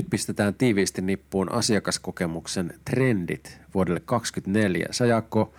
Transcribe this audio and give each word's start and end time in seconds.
Nyt 0.00 0.10
pistetään 0.10 0.54
tiiviisti 0.54 1.02
nippuun 1.02 1.52
asiakaskokemuksen 1.52 2.74
trendit 2.84 3.60
vuodelle 3.74 4.00
2024. 4.00 4.86
Sä 4.90 5.06
Jaakko, 5.06 5.54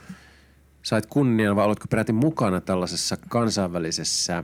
sait 0.83 1.05
kunnian 1.05 1.55
vai 1.55 1.65
oletko 1.65 1.85
peräti 1.89 2.13
mukana 2.13 2.61
tällaisessa 2.61 3.17
kansainvälisessä 3.29 4.43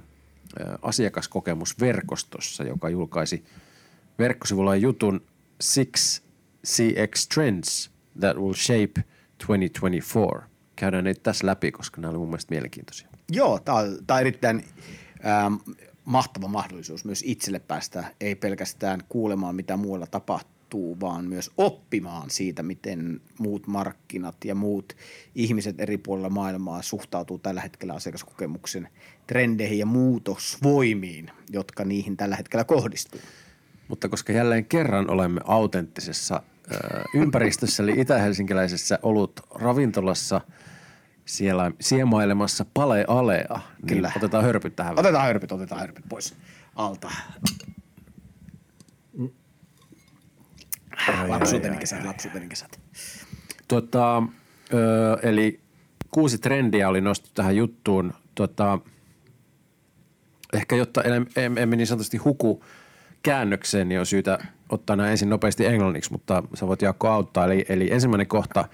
asiakaskokemusverkostossa, 0.81 2.63
joka 2.63 2.89
julkaisi 2.89 3.45
verkkosivulla 4.19 4.75
jutun 4.75 5.21
Six 5.61 6.21
CX 6.65 7.27
Trends 7.27 7.91
that 8.19 8.37
will 8.37 8.53
shape 8.53 9.03
2024. 9.47 10.47
Käydään 10.75 11.03
ne 11.03 11.13
tässä 11.13 11.47
läpi, 11.47 11.71
koska 11.71 12.01
nämä 12.01 12.09
oli 12.09 12.17
mun 12.17 12.27
mielestä 12.27 12.53
mielenkiintoisia. 12.53 13.07
Joo, 13.31 13.59
tämä 13.59 13.79
on 13.79 14.19
erittäin 14.19 14.63
ähm, 15.25 15.53
mahtava 16.07 16.47
mahdollisuus 16.47 17.05
myös 17.05 17.23
itselle 17.25 17.59
päästä 17.59 18.03
ei 18.21 18.35
pelkästään 18.35 19.03
kuulemaan, 19.09 19.55
mitä 19.55 19.77
muualla 19.77 20.07
tapahtuu, 20.07 20.99
vaan 20.99 21.25
myös 21.25 21.51
oppimaan 21.57 22.29
siitä, 22.29 22.63
miten 22.63 23.21
muut 23.39 23.67
markkinat 23.67 24.35
ja 24.45 24.55
muut 24.55 24.93
ihmiset 25.35 25.79
eri 25.79 25.97
puolilla 25.97 26.29
maailmaa 26.29 26.81
suhtautuu 26.81 27.39
tällä 27.39 27.61
hetkellä 27.61 27.93
asiakaskokemuksen 27.93 28.89
trendeihin 29.27 29.79
ja 29.79 29.85
muutosvoimiin, 29.85 31.31
jotka 31.49 31.85
niihin 31.85 32.17
tällä 32.17 32.35
hetkellä 32.35 32.63
kohdistuu. 32.63 33.19
Mutta 33.87 34.09
koska 34.09 34.33
jälleen 34.33 34.65
kerran 34.65 35.09
olemme 35.09 35.41
autenttisessa 35.43 36.43
ympäristössä, 37.13 37.83
eli 37.83 37.93
itä-helsinkiläisessä 37.97 38.99
olut 39.03 39.39
ravintolassa 39.55 40.41
siellä 41.27 41.71
siemailemassa 41.79 42.65
pale 42.73 43.05
alea, 43.07 43.59
niin 43.77 43.87
Kyllä. 43.87 44.11
otetaan 44.15 44.43
hörpyt 44.43 44.75
tähän. 44.75 44.99
Otetaan 44.99 45.25
hörpyt, 45.25 45.51
otetaan 45.51 45.81
hörpyt 45.81 46.05
pois 46.09 46.35
alta. 46.75 47.11
Lapsuuteni 51.27 51.77
kesät, 51.77 52.05
lapsuuteni 52.05 52.47
kesät. 52.47 52.79
Tota, 53.67 54.23
ö, 54.73 55.17
eli 55.23 55.59
kuusi 56.11 56.37
trendiä 56.37 56.89
oli 56.89 57.01
nostettu 57.01 57.33
tähän 57.35 57.55
juttuun. 57.55 58.13
Tota, 58.35 58.79
ehkä 60.53 60.75
jotta 60.75 61.03
emme, 61.03 61.27
em- 61.63 61.75
niin 61.75 61.87
sanotusti 61.87 62.17
huku 62.17 62.63
käännökseen, 63.23 63.89
niin 63.89 63.99
on 63.99 64.05
syytä 64.05 64.39
ottaa 64.69 64.95
nämä 64.95 65.09
ensin 65.09 65.29
nopeasti 65.29 65.65
englanniksi, 65.65 66.11
mutta 66.11 66.43
sä 66.53 66.67
voit 66.67 66.81
Jaakko 66.81 67.07
auttaa. 67.07 67.45
Eli, 67.45 67.65
eli 67.69 67.91
ensimmäinen 67.91 68.27
kohta, 68.27 68.67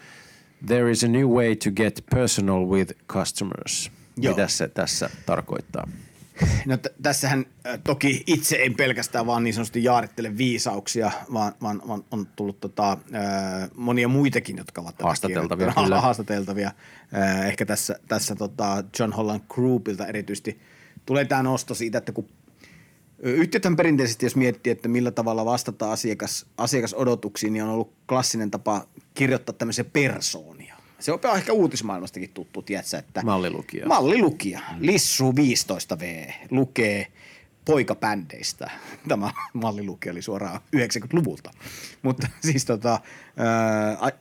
there 0.67 0.92
is 0.92 1.03
a 1.03 1.08
new 1.08 1.28
way 1.28 1.56
to 1.56 1.72
get 1.72 2.03
personal 2.11 2.66
with 2.66 2.94
customers. 3.08 3.92
Joo. 4.17 4.36
Mitä 4.36 4.47
se 4.47 4.67
tässä 4.67 5.09
tarkoittaa? 5.25 5.88
No 6.66 6.78
t- 6.78 7.02
tässähän 7.02 7.45
äh, 7.67 7.80
toki 7.83 8.23
itse 8.28 8.56
en 8.64 8.75
pelkästään 8.75 9.25
vaan 9.25 9.44
niin 9.44 9.53
sanotusti 9.53 9.84
jaarittele 9.84 10.38
viisauksia, 10.38 11.11
vaan, 11.34 11.53
vaan, 11.61 11.81
vaan 11.88 12.03
on 12.11 12.28
tullut 12.36 12.59
tota, 12.59 12.91
äh, 12.91 13.69
monia 13.75 14.08
muitakin, 14.08 14.58
jotka 14.58 14.81
ovat 14.81 15.02
Haastateltavia, 15.02 15.73
kyllä. 15.75 16.02
Haastateltavia. 16.02 16.72
Äh, 17.16 17.47
ehkä 17.47 17.66
tässä, 17.66 18.00
tässä 18.08 18.36
tota 18.36 18.84
John 19.00 19.14
Holland 19.14 19.41
Groupilta 19.50 20.08
erityisesti 20.08 20.59
tulee 21.06 21.25
tämä 21.25 21.44
nosto 21.44 21.73
siitä, 21.73 21.97
että 21.97 22.11
kun 22.11 22.30
Yhtiöthän 23.19 23.75
perinteisesti, 23.75 24.25
jos 24.25 24.35
miettii, 24.35 24.72
että 24.72 24.88
millä 24.88 25.12
tavalla 25.12 25.45
vastataan 25.45 25.91
asiakas, 25.91 26.45
asiakasodotuksiin, 26.57 27.53
niin 27.53 27.63
on 27.63 27.69
ollut 27.69 27.94
klassinen 28.09 28.51
tapa 28.51 28.88
kirjoittaa 29.13 29.53
tämmöisiä 29.53 29.84
persoonia. 29.84 30.75
Se 31.00 31.12
on 31.12 31.19
ehkä 31.35 31.53
uutismaailmastakin 31.53 32.29
tuttu, 32.29 32.62
tiedätkö, 32.62 32.97
että 32.97 33.22
Mallilukija. 33.24 33.88
Mallilukija. 33.88 34.59
Lissu 34.79 35.31
15V 35.31 36.34
lukee 36.51 37.07
poikabändeistä. 37.66 38.72
Tämä 39.09 39.31
mallilukija 39.53 40.12
oli 40.12 40.22
suoraan 40.22 40.59
90-luvulta. 40.75 41.51
Mutta 42.01 42.28
siis 42.51 42.66
tota, 42.66 43.00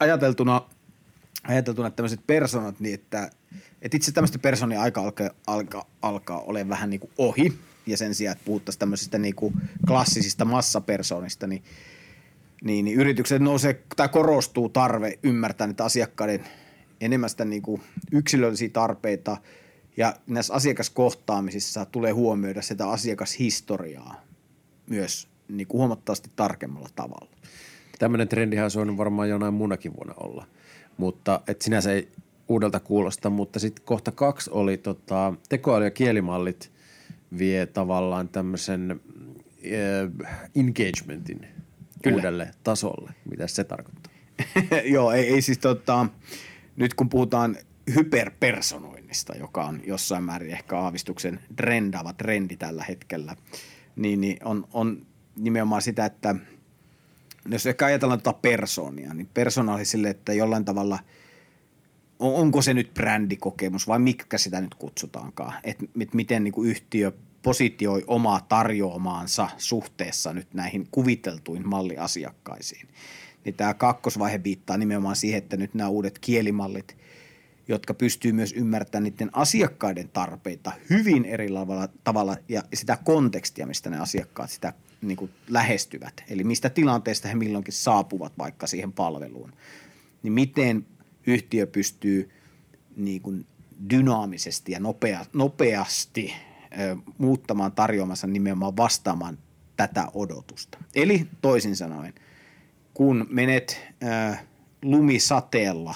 ajateltuna, 0.01 0.63
ajateltuna 1.45 1.91
tämmöiset 1.91 2.21
personat, 2.27 2.81
niin 2.81 2.95
että, 2.95 3.31
että 3.83 3.97
itse 3.97 4.13
tämmöisten 4.13 4.41
personien 4.41 4.81
aika 4.81 5.01
alkaa, 5.01 5.31
alkaa, 5.47 5.85
alkaa 6.03 6.41
olemaan 6.41 6.69
vähän 6.69 6.91
niin 6.91 7.01
kuin 7.01 7.13
ohi. 7.19 7.59
Ja 7.87 7.97
sen 7.97 8.15
sijaan, 8.15 8.33
että 8.33 8.45
puhuttaisiin 8.45 8.79
tämmöisistä 8.79 9.19
niin 9.19 9.35
kuin 9.35 9.55
klassisista 9.87 10.45
massapersonista, 10.45 11.47
niin 11.47 11.63
niin, 12.63 12.85
niin 12.85 13.01
yritykset 13.01 13.43
nousee 13.43 13.83
tai 13.97 14.09
korostuu 14.09 14.69
tarve 14.69 15.19
ymmärtää 15.23 15.67
niitä 15.67 15.85
asiakkaiden 15.85 16.45
enemmän 17.01 17.31
sitä 17.31 17.45
niin 17.45 17.63
kuin 17.63 17.83
yksilöllisiä 18.13 18.69
tarpeita 18.69 19.37
ja 19.97 20.15
näissä 20.27 20.55
asiakaskohtaamisissa 20.55 21.85
tulee 21.85 22.13
huomioida 22.13 22.63
sitä 22.63 22.89
asiakashistoriaa 22.89 24.21
myös 24.87 25.29
niin 25.49 25.67
kuin 25.67 25.79
huomattavasti 25.79 26.31
tarkemmalla 26.37 26.89
tavalla. 26.95 27.31
Tämmöinen 27.99 28.29
trendihän 28.29 28.65
olisi 28.65 28.79
voinut 28.79 28.97
varmaan 28.97 29.29
jonain 29.29 29.55
muunakin 29.55 29.97
vuonna 29.97 30.15
olla, 30.17 30.47
mutta 30.97 31.41
et 31.47 31.63
sinänsä 31.63 31.93
ei 31.93 32.09
uudelta 32.49 32.81
kuulosta, 32.81 33.31
mutta 33.31 33.59
sitten 33.59 33.85
kohta 33.85 34.13
kaksi 34.13 34.51
oli 34.53 34.77
tota, 34.77 35.35
tekoäly- 35.49 35.85
ja 35.85 35.91
kielimallit 35.91 36.71
vie 37.39 37.67
tavallaan 37.67 38.29
tämmöisen 38.29 39.01
äh, 40.21 40.51
engagementin 40.57 41.47
Kyllä. 42.03 42.17
uudelle 42.17 42.51
tasolle. 42.65 43.11
Mitä 43.31 43.47
se 43.47 43.65
tarkoittaa? 43.65 44.13
Joo, 44.95 45.13
ei, 45.13 45.29
ei 45.29 45.43
siis 45.43 45.59
tota, 45.59 46.07
nyt 46.77 46.95
kun 46.95 47.09
puhutaan 47.09 47.57
hyperpersonoinnista, 47.95 49.37
joka 49.37 49.65
on 49.65 49.81
jossain 49.87 50.25
määrin 50.25 50.51
ehkä 50.51 50.79
aavistuksen 50.79 51.41
trendaava 51.57 52.13
trendi 52.13 52.57
tällä 52.57 52.85
hetkellä, 52.89 53.37
niin, 53.97 54.21
niin 54.21 54.37
on, 54.45 54.69
on 54.73 55.07
nimenomaan 55.37 55.83
sitä, 55.83 56.05
että 56.07 56.35
jos 57.49 57.67
ehkä 57.67 57.87
ajatellaan 57.87 58.23
tuota 58.23 58.39
persoonia, 58.43 59.15
niin 59.15 59.29
persona 59.35 59.75
oli 59.75 59.85
sille, 59.85 60.11
että 60.11 60.33
jollain 60.33 60.65
tavalla, 60.65 60.99
on- 62.19 62.35
onko 62.35 62.63
se 62.63 62.75
nyt 62.75 62.95
brändikokemus 62.95 63.89
vai 63.89 63.99
mikä 63.99 64.39
sitä 64.39 64.61
nyt 64.61 64.75
kutsutaankaan, 64.75 65.55
että 65.65 65.85
et 66.01 66.15
miten 66.15 66.45
niin 66.45 66.53
kuin 66.55 66.71
yhtiö 66.71 67.13
positioi 67.43 68.05
omaa 68.07 68.41
tarjoamaansa 68.49 69.49
suhteessa 69.59 70.33
nyt 70.33 70.55
näihin 70.55 70.89
kuviteltuihin 70.91 71.69
malliasiakkaisiin. 71.69 72.89
Niin 73.45 73.55
tämä 73.55 73.75
kakkosvaihe 73.75 74.45
viittaa 74.45 74.77
nimenomaan 74.77 75.17
siihen, 75.17 75.39
että 75.39 75.57
nyt 75.57 75.75
nämä 75.75 75.89
uudet 75.89 76.19
kielimallit, 76.19 76.97
jotka 77.69 77.95
pystyy 77.95 78.33
myös 78.33 78.53
ymmärtämään 78.53 79.05
niiden 79.05 79.31
asiakkaiden 79.33 80.09
tarpeita 80.09 80.73
hyvin 80.91 81.25
eri 81.25 81.49
tavalla, 82.05 82.37
ja 82.49 82.63
sitä 82.75 82.99
kontekstia, 83.05 83.67
mistä 83.67 83.91
ne 83.91 83.99
asiakkaat 83.99 84.51
sitä 84.51 84.73
niin 85.03 85.17
kuin 85.17 85.31
lähestyvät. 85.49 86.25
Eli 86.29 86.45
mistä 86.45 86.71
tilanteesta 86.71 87.29
he 87.29 87.35
milloinkin 87.35 87.75
saapuvat 87.75 88.33
vaikka 88.39 88.67
siihen 88.67 88.93
palveluun. 88.93 89.53
Niin 90.23 90.33
miten 90.33 90.87
yhtiö 91.27 91.67
pystyy 91.67 92.31
niin 92.97 93.23
kuin 93.23 93.47
dynaamisesti 93.91 94.73
ja 94.73 94.81
nopea, 94.81 95.27
nopeasti 95.33 96.35
muuttamaan 97.19 97.73
tarjoamansa 97.73 98.27
nimenomaan 98.27 98.77
vastaamaan 98.77 99.39
tätä 99.77 100.07
odotusta. 100.15 100.79
Eli 100.95 101.29
toisin 101.41 101.77
sanoen, 101.77 102.15
kun 102.95 103.27
menet 103.31 103.81
lumisateella 104.83 105.95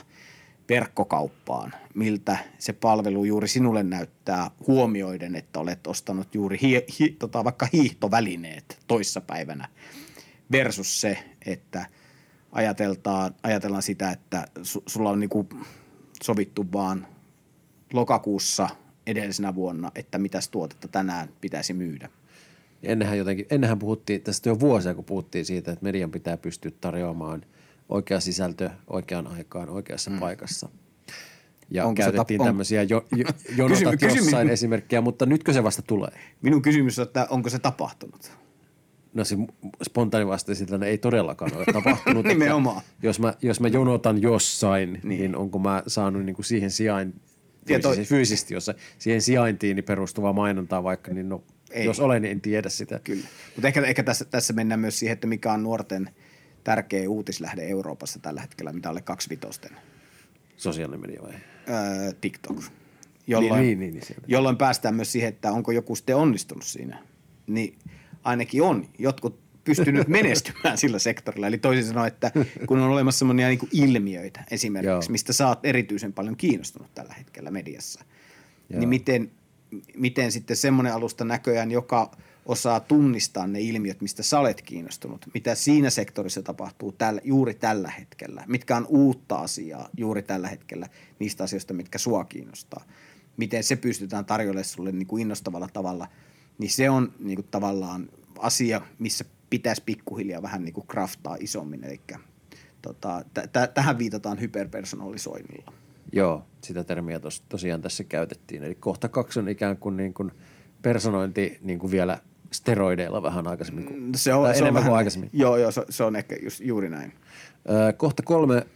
verkkokauppaan, 0.69 1.75
miltä 1.95 2.39
se 2.59 2.73
palvelu 2.73 3.25
juuri 3.25 3.49
sinulle 3.49 3.83
näyttää 3.83 4.51
huomioiden, 4.67 5.37
että 5.37 5.61
olet 5.61 5.87
ostanut 5.87 6.35
juuri 6.35 6.59
hi, 6.63 6.85
hi, 7.01 7.17
tota, 7.19 7.45
vaikka 7.45 7.69
hiihtovälineet 7.73 8.79
toissapäivänä 8.87 9.69
versus 10.53 11.01
se, 11.01 11.19
että 11.47 11.87
ajateltaan, 12.53 13.35
ajatellaan 13.43 13.83
sitä, 13.83 14.11
että 14.11 14.47
su, 14.63 14.83
sulla 14.87 15.11
on 15.11 15.21
niinku 15.21 15.49
sovittu 16.23 16.67
vaan 16.73 17.07
lokakuussa 17.93 18.69
edellisenä 19.07 19.55
vuonna, 19.55 19.93
että 19.95 20.19
mitäs 20.19 20.49
tuotetta 20.49 20.89
tänään 20.89 21.29
pitäisi 21.41 21.73
myydä. 21.73 22.09
Ennenhän, 22.83 23.19
jotenkin, 23.19 23.47
ennenhän 23.51 23.79
puhuttiin 23.79 24.23
tästä 24.23 24.49
jo 24.49 24.61
vuosia, 24.61 24.95
kun 24.95 25.05
puhuttiin 25.05 25.45
siitä, 25.45 25.73
että 25.73 25.85
median 25.85 26.11
pitää 26.11 26.37
pystyä 26.37 26.71
tarjoamaan 26.81 27.43
oikea 27.89 28.21
sisältö 28.21 28.71
oikeaan 28.87 29.27
aikaan 29.27 29.69
oikeassa 29.69 30.11
mm. 30.11 30.19
paikassa. 30.19 30.69
Ja 31.71 31.87
Onko 31.87 32.03
käytettiin 32.03 32.41
tap- 32.41 32.45
tämmöisiä 32.45 32.83
jo, 32.83 33.07
jo, 33.17 33.27
jonotat 33.57 33.79
Kysymys- 33.79 34.01
kysymys- 34.01 34.17
jossain 34.17 34.51
esimerkkiä, 34.51 35.01
mutta 35.01 35.27
nytkö 35.27 35.53
se 35.53 35.63
vasta 35.63 35.83
tulee? 35.83 36.11
Minun 36.43 36.63
kysymys 36.63 36.99
on, 36.99 37.03
että 37.03 37.27
onko 37.31 37.51
se 37.51 37.59
tapahtunut? 37.59 38.33
No 39.15 39.25
se 39.25 39.37
spontaani 39.85 40.27
vastaus 40.27 40.61
että 40.61 40.87
ei 40.87 40.99
todellakaan 40.99 41.57
ole 41.57 41.65
tapahtunut. 41.73 42.27
Nimenomaan. 42.37 42.83
Jos 43.03 43.21
mä, 43.21 43.35
jos 43.43 43.61
mä 43.61 43.69
jonotan 43.69 44.23
jossain, 44.23 44.93
niin, 44.93 45.09
niin 45.09 45.37
onko 45.37 45.59
mä 45.59 45.83
saanut 45.87 46.25
niin 46.25 46.37
kuin 46.37 46.47
siihen 46.47 46.71
sijain, 46.71 47.15
Toi- 47.67 47.81
fyysisesti, 47.83 48.09
fyysisesti 48.15 48.55
jossa, 48.55 48.75
siihen 48.99 49.23
sijaintiin 49.23 49.85
perustuvaa 49.85 50.33
mainontaa 50.33 50.83
vaikka, 50.83 51.15
niin 51.15 51.29
no, 51.29 51.45
Ei. 51.71 51.85
jos 51.85 52.01
olen, 52.01 52.23
niin 52.23 52.33
en 52.33 52.41
tiedä 52.41 52.69
sitä. 52.69 53.01
Kyllä. 53.05 53.27
Mutta 53.57 53.69
ehkä, 53.69 53.83
ehkä 53.83 54.03
tässä, 54.03 54.25
tässä 54.25 54.53
mennään 54.53 54.81
myös 54.81 54.99
siihen, 54.99 55.13
että 55.13 55.27
mikä 55.27 55.53
on 55.53 55.63
nuorten 55.63 56.11
tärkeä 56.65 57.11
uutislähde 57.11 57.63
Euroopassa 57.69 58.19
tällä 58.19 58.41
hetkellä, 58.41 58.73
mitä 58.73 58.89
alle 58.89 59.03
kaksivitosten. 59.03 59.71
Sosiaalinen 60.57 61.01
media 61.01 61.23
vai? 61.23 61.33
Öö, 61.33 62.13
TikTok. 62.21 62.57
Jolloin, 63.27 63.63
Niin, 63.63 63.79
niin, 63.81 63.95
niin, 63.95 64.07
siellä. 64.07 64.25
jolloin 64.29 64.57
päästään 64.57 64.95
myös 64.95 65.13
siihen, 65.13 65.29
että 65.29 65.53
onko 65.53 65.73
joku 65.73 65.97
sitten 65.97 66.17
onnistunut 66.17 66.65
siinä. 66.65 66.99
Niin 67.47 67.79
ainakin 68.23 68.63
on 68.63 68.89
jotkut 68.99 69.41
pystynyt 69.67 70.09
menestymään 70.09 70.79
sillä 70.79 70.99
sektorilla. 70.99 71.47
Eli 71.47 71.59
toisin 71.59 71.85
sanoen, 71.85 72.09
että 72.09 72.31
kun 72.67 72.79
on 72.79 72.91
olemassa 72.91 73.19
sellaisia 73.19 73.49
niin 73.49 73.69
ilmiöitä 73.73 74.45
esimerkiksi, 74.51 74.91
Joo. 74.91 75.03
mistä 75.09 75.33
sä 75.33 75.49
oot 75.49 75.67
erityisen 75.67 76.13
paljon 76.13 76.37
kiinnostunut 76.37 76.95
tällä 76.95 77.15
hetkellä 77.15 77.51
mediassa, 77.51 78.05
Joo. 78.71 78.81
niin 78.81 78.89
miten, 78.89 79.31
miten 79.97 80.33
sitten 80.33 80.57
semmoinen 80.57 80.95
alusta 80.95 81.25
näköjään, 81.25 81.71
joka 81.71 82.11
osaa 82.47 82.81
tunnistaa 82.81 83.47
ne 83.47 83.61
ilmiöt, 83.61 84.01
mistä 84.01 84.23
sä 84.23 84.39
olet 84.39 84.63
kiinnostunut, 84.63 85.27
mitä 85.35 85.55
siinä 85.55 85.91
sektorissa 85.91 86.43
tapahtuu 86.43 86.93
tällä, 86.93 87.21
juuri 87.25 87.55
tällä 87.55 87.91
hetkellä, 87.91 88.45
mitkä 88.47 88.77
on 88.77 88.87
uutta 88.89 89.37
asiaa 89.37 89.89
juuri 89.97 90.23
tällä 90.23 90.49
hetkellä 90.49 90.89
niistä 91.19 91.45
asioista, 91.45 91.75
mitkä 91.75 91.99
sua 91.99 92.25
kiinnostaa, 92.25 92.85
miten 93.37 93.65
se 93.65 93.77
pystytään 93.77 94.25
tarjolle 94.25 94.65
sulle 94.65 94.93
niin 94.93 95.07
kuin 95.07 95.23
innostavalla 95.23 95.69
tavalla, 95.73 96.09
niin 96.59 96.71
se 96.71 96.91
on 96.91 97.13
niin 97.19 97.37
kuin 97.37 97.49
tavallaan 97.51 98.09
asia, 98.39 98.81
missä 98.99 99.25
pitäisi 99.51 99.83
pikkuhiljaa 99.87 100.43
vähän 100.43 100.65
niin 100.65 100.75
kuin 100.75 100.87
craftaa 100.87 101.37
isommin, 101.41 101.85
eli 101.85 102.01
tota, 102.83 103.25
t- 103.35 103.53
t- 103.53 103.75
tähän 103.75 103.99
viitataan 103.99 104.41
hyperpersonalisoinnilla. 104.41 105.73
Joo, 106.13 106.47
sitä 106.61 106.85
termiä 106.85 107.21
tos, 107.21 107.41
tosiaan 107.49 107.83
tässä 107.83 108.05
käytettiin. 108.05 108.63
Eli 108.63 108.75
kohta 108.75 109.09
kaksi 109.09 109.39
on 109.39 109.49
ikään 109.49 109.77
kuin, 109.77 109.97
niin 109.97 110.15
kuin 110.15 110.33
personointi 110.83 111.59
niin 111.63 111.79
kuin 111.79 111.91
vielä 111.91 112.19
steroideilla 112.53 113.23
vähän 113.23 113.49
aikaisemmin. 113.49 113.85
Kuin, 113.85 114.15
Se 114.15 114.35
on, 114.35 114.47
se 114.47 114.51
on 114.51 114.57
enemmän 114.57 114.75
vähän, 114.75 114.91
kuin 114.91 114.97
aikaisemmin. 114.99 115.31
Joo, 115.33 115.57
joo, 115.57 115.71
se, 115.71 115.85
se 115.91 116.05
on 116.05 116.17
ehkä 116.17 116.37
just, 116.43 116.61
juuri 116.61 116.91
näin. 116.91 117.13
Ö, 117.69 117.93
kohta 117.93 118.23
kolme. 118.23 118.67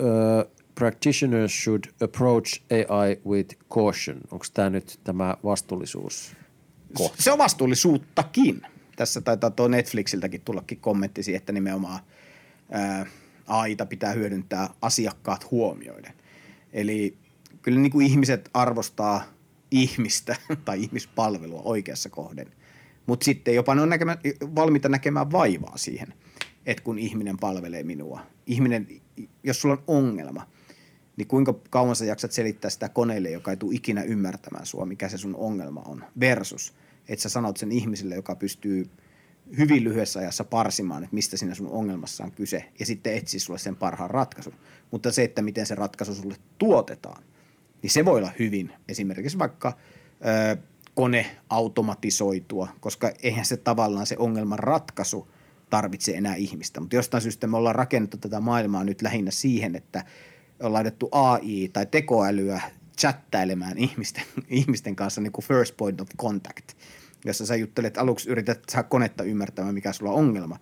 Ö, 0.00 0.48
practitioners 0.74 1.64
should 1.64 1.84
approach 2.04 2.62
AI 2.70 3.20
with 3.26 3.56
caution. 3.70 4.20
Onko 4.30 4.44
tämä 4.54 4.70
nyt 4.70 5.00
tämä 5.04 5.36
vastuullisuus? 5.44 6.36
Kohta. 6.94 7.22
Se 7.22 7.32
on 7.32 7.38
vastuullisuuttakin. 7.38 8.62
Tässä 9.00 9.20
taitaa 9.20 9.50
tuo 9.50 9.68
Netflixiltäkin 9.68 10.40
tullakin 10.40 10.80
kommentti 10.80 11.22
siihen, 11.22 11.38
että 11.38 11.52
nimenomaan 11.52 12.00
ää, 12.70 13.06
AIta 13.46 13.86
pitää 13.86 14.12
hyödyntää 14.12 14.68
asiakkaat 14.82 15.50
huomioiden. 15.50 16.12
Eli 16.72 17.16
kyllä 17.62 17.80
niin 17.80 17.92
kuin 17.92 18.06
ihmiset 18.06 18.50
arvostaa 18.54 19.22
ihmistä 19.70 20.36
tai 20.64 20.82
ihmispalvelua 20.82 21.62
oikeassa 21.64 22.10
kohden. 22.10 22.46
Mutta 23.06 23.24
sitten 23.24 23.54
jopa 23.54 23.74
ne 23.74 23.82
on 23.82 23.88
näkemä, 23.88 24.16
valmiita 24.54 24.88
näkemään 24.88 25.32
vaivaa 25.32 25.76
siihen, 25.76 26.14
että 26.66 26.84
kun 26.84 26.98
ihminen 26.98 27.36
palvelee 27.38 27.82
minua. 27.82 28.20
Ihminen, 28.46 28.88
jos 29.42 29.60
sulla 29.60 29.74
on 29.74 29.84
ongelma, 29.86 30.46
niin 31.16 31.28
kuinka 31.28 31.54
kauan 31.70 31.96
sä 31.96 32.04
jaksat 32.04 32.32
selittää 32.32 32.70
sitä 32.70 32.88
koneelle, 32.88 33.30
joka 33.30 33.50
ei 33.50 33.56
tule 33.56 33.74
ikinä 33.74 34.02
ymmärtämään 34.02 34.66
sua, 34.66 34.86
mikä 34.86 35.08
se 35.08 35.18
sun 35.18 35.36
ongelma 35.36 35.82
on, 35.86 36.04
versus, 36.20 36.74
että 37.10 37.22
sä 37.22 37.28
sanot 37.28 37.56
sen 37.56 37.72
ihmiselle, 37.72 38.14
joka 38.14 38.36
pystyy 38.36 38.90
hyvin 39.58 39.84
lyhyessä 39.84 40.20
ajassa 40.20 40.44
parsimaan, 40.44 41.02
että 41.02 41.14
mistä 41.14 41.36
siinä 41.36 41.54
sun 41.54 41.70
ongelmassa 41.70 42.24
on 42.24 42.32
kyse, 42.32 42.64
ja 42.78 42.86
sitten 42.86 43.14
etsiä 43.14 43.40
sulle 43.40 43.58
sen 43.58 43.76
parhaan 43.76 44.10
ratkaisun. 44.10 44.54
Mutta 44.90 45.12
se, 45.12 45.24
että 45.24 45.42
miten 45.42 45.66
se 45.66 45.74
ratkaisu 45.74 46.14
sulle 46.14 46.36
tuotetaan, 46.58 47.22
niin 47.82 47.90
se 47.90 48.04
voi 48.04 48.18
olla 48.18 48.32
hyvin 48.38 48.72
esimerkiksi 48.88 49.38
vaikka 49.38 49.72
ö, 50.52 50.56
kone 50.94 51.36
automatisoitua, 51.48 52.68
koska 52.80 53.12
eihän 53.22 53.44
se 53.44 53.56
tavallaan 53.56 54.06
se 54.06 54.16
ongelman 54.18 54.58
ratkaisu 54.58 55.30
tarvitse 55.70 56.12
enää 56.12 56.34
ihmistä. 56.34 56.80
Mutta 56.80 56.96
jostain 56.96 57.20
syystä 57.20 57.46
me 57.46 57.56
ollaan 57.56 57.74
rakennettu 57.74 58.16
tätä 58.16 58.40
maailmaa 58.40 58.84
nyt 58.84 59.02
lähinnä 59.02 59.30
siihen, 59.30 59.76
että 59.76 60.04
on 60.62 60.72
laitettu 60.72 61.08
AI 61.12 61.70
tai 61.72 61.86
tekoälyä 61.86 62.60
chattailemaan 62.98 63.78
ihmisten, 63.78 64.24
ihmisten 64.48 64.96
kanssa 64.96 65.20
niin 65.20 65.32
kuin 65.32 65.44
first 65.44 65.76
point 65.76 66.00
of 66.00 66.08
contact, 66.18 66.72
jossa 67.24 67.46
sä 67.46 67.56
juttelet 67.56 67.98
aluksi, 67.98 68.30
yrität 68.30 68.62
saada 68.70 68.88
konetta 68.88 69.24
ymmärtämään, 69.24 69.74
mikä 69.74 69.92
sulla 69.92 70.12
on 70.12 70.18
ongelma, 70.18 70.58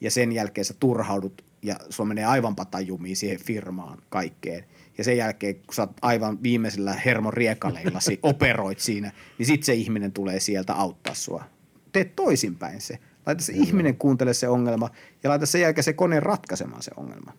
ja 0.00 0.10
sen 0.10 0.32
jälkeen 0.32 0.64
sä 0.64 0.74
turhaudut 0.80 1.44
ja 1.62 1.76
sulla 1.90 2.08
menee 2.08 2.24
aivan 2.24 2.56
patajumiin 2.56 3.16
siihen 3.16 3.40
firmaan 3.40 3.98
kaikkeen. 4.08 4.64
Ja 4.98 5.04
sen 5.04 5.16
jälkeen, 5.16 5.54
kun 5.54 5.74
sä 5.74 5.82
oot 5.82 5.90
aivan 6.02 6.42
viimeisellä 6.42 6.92
hermon 6.92 7.32
riekaleillasi, 7.32 8.18
operoit 8.22 8.78
siinä, 8.78 9.12
niin 9.38 9.46
sit 9.46 9.62
se 9.62 9.74
ihminen 9.74 10.12
tulee 10.12 10.40
sieltä 10.40 10.74
auttaa 10.74 11.14
sua. 11.14 11.44
Teet 11.92 12.16
toisinpäin 12.16 12.80
se. 12.80 12.98
Laita 13.26 13.42
se 13.42 13.52
ihminen 13.52 13.96
kuuntele 13.96 14.34
se 14.34 14.48
ongelma 14.48 14.90
ja 15.22 15.30
laita 15.30 15.46
sen 15.46 15.60
jälkeen 15.60 15.84
se 15.84 15.92
kone 15.92 16.20
ratkaisemaan 16.20 16.82
se 16.82 16.90
ongelma. 16.96 17.32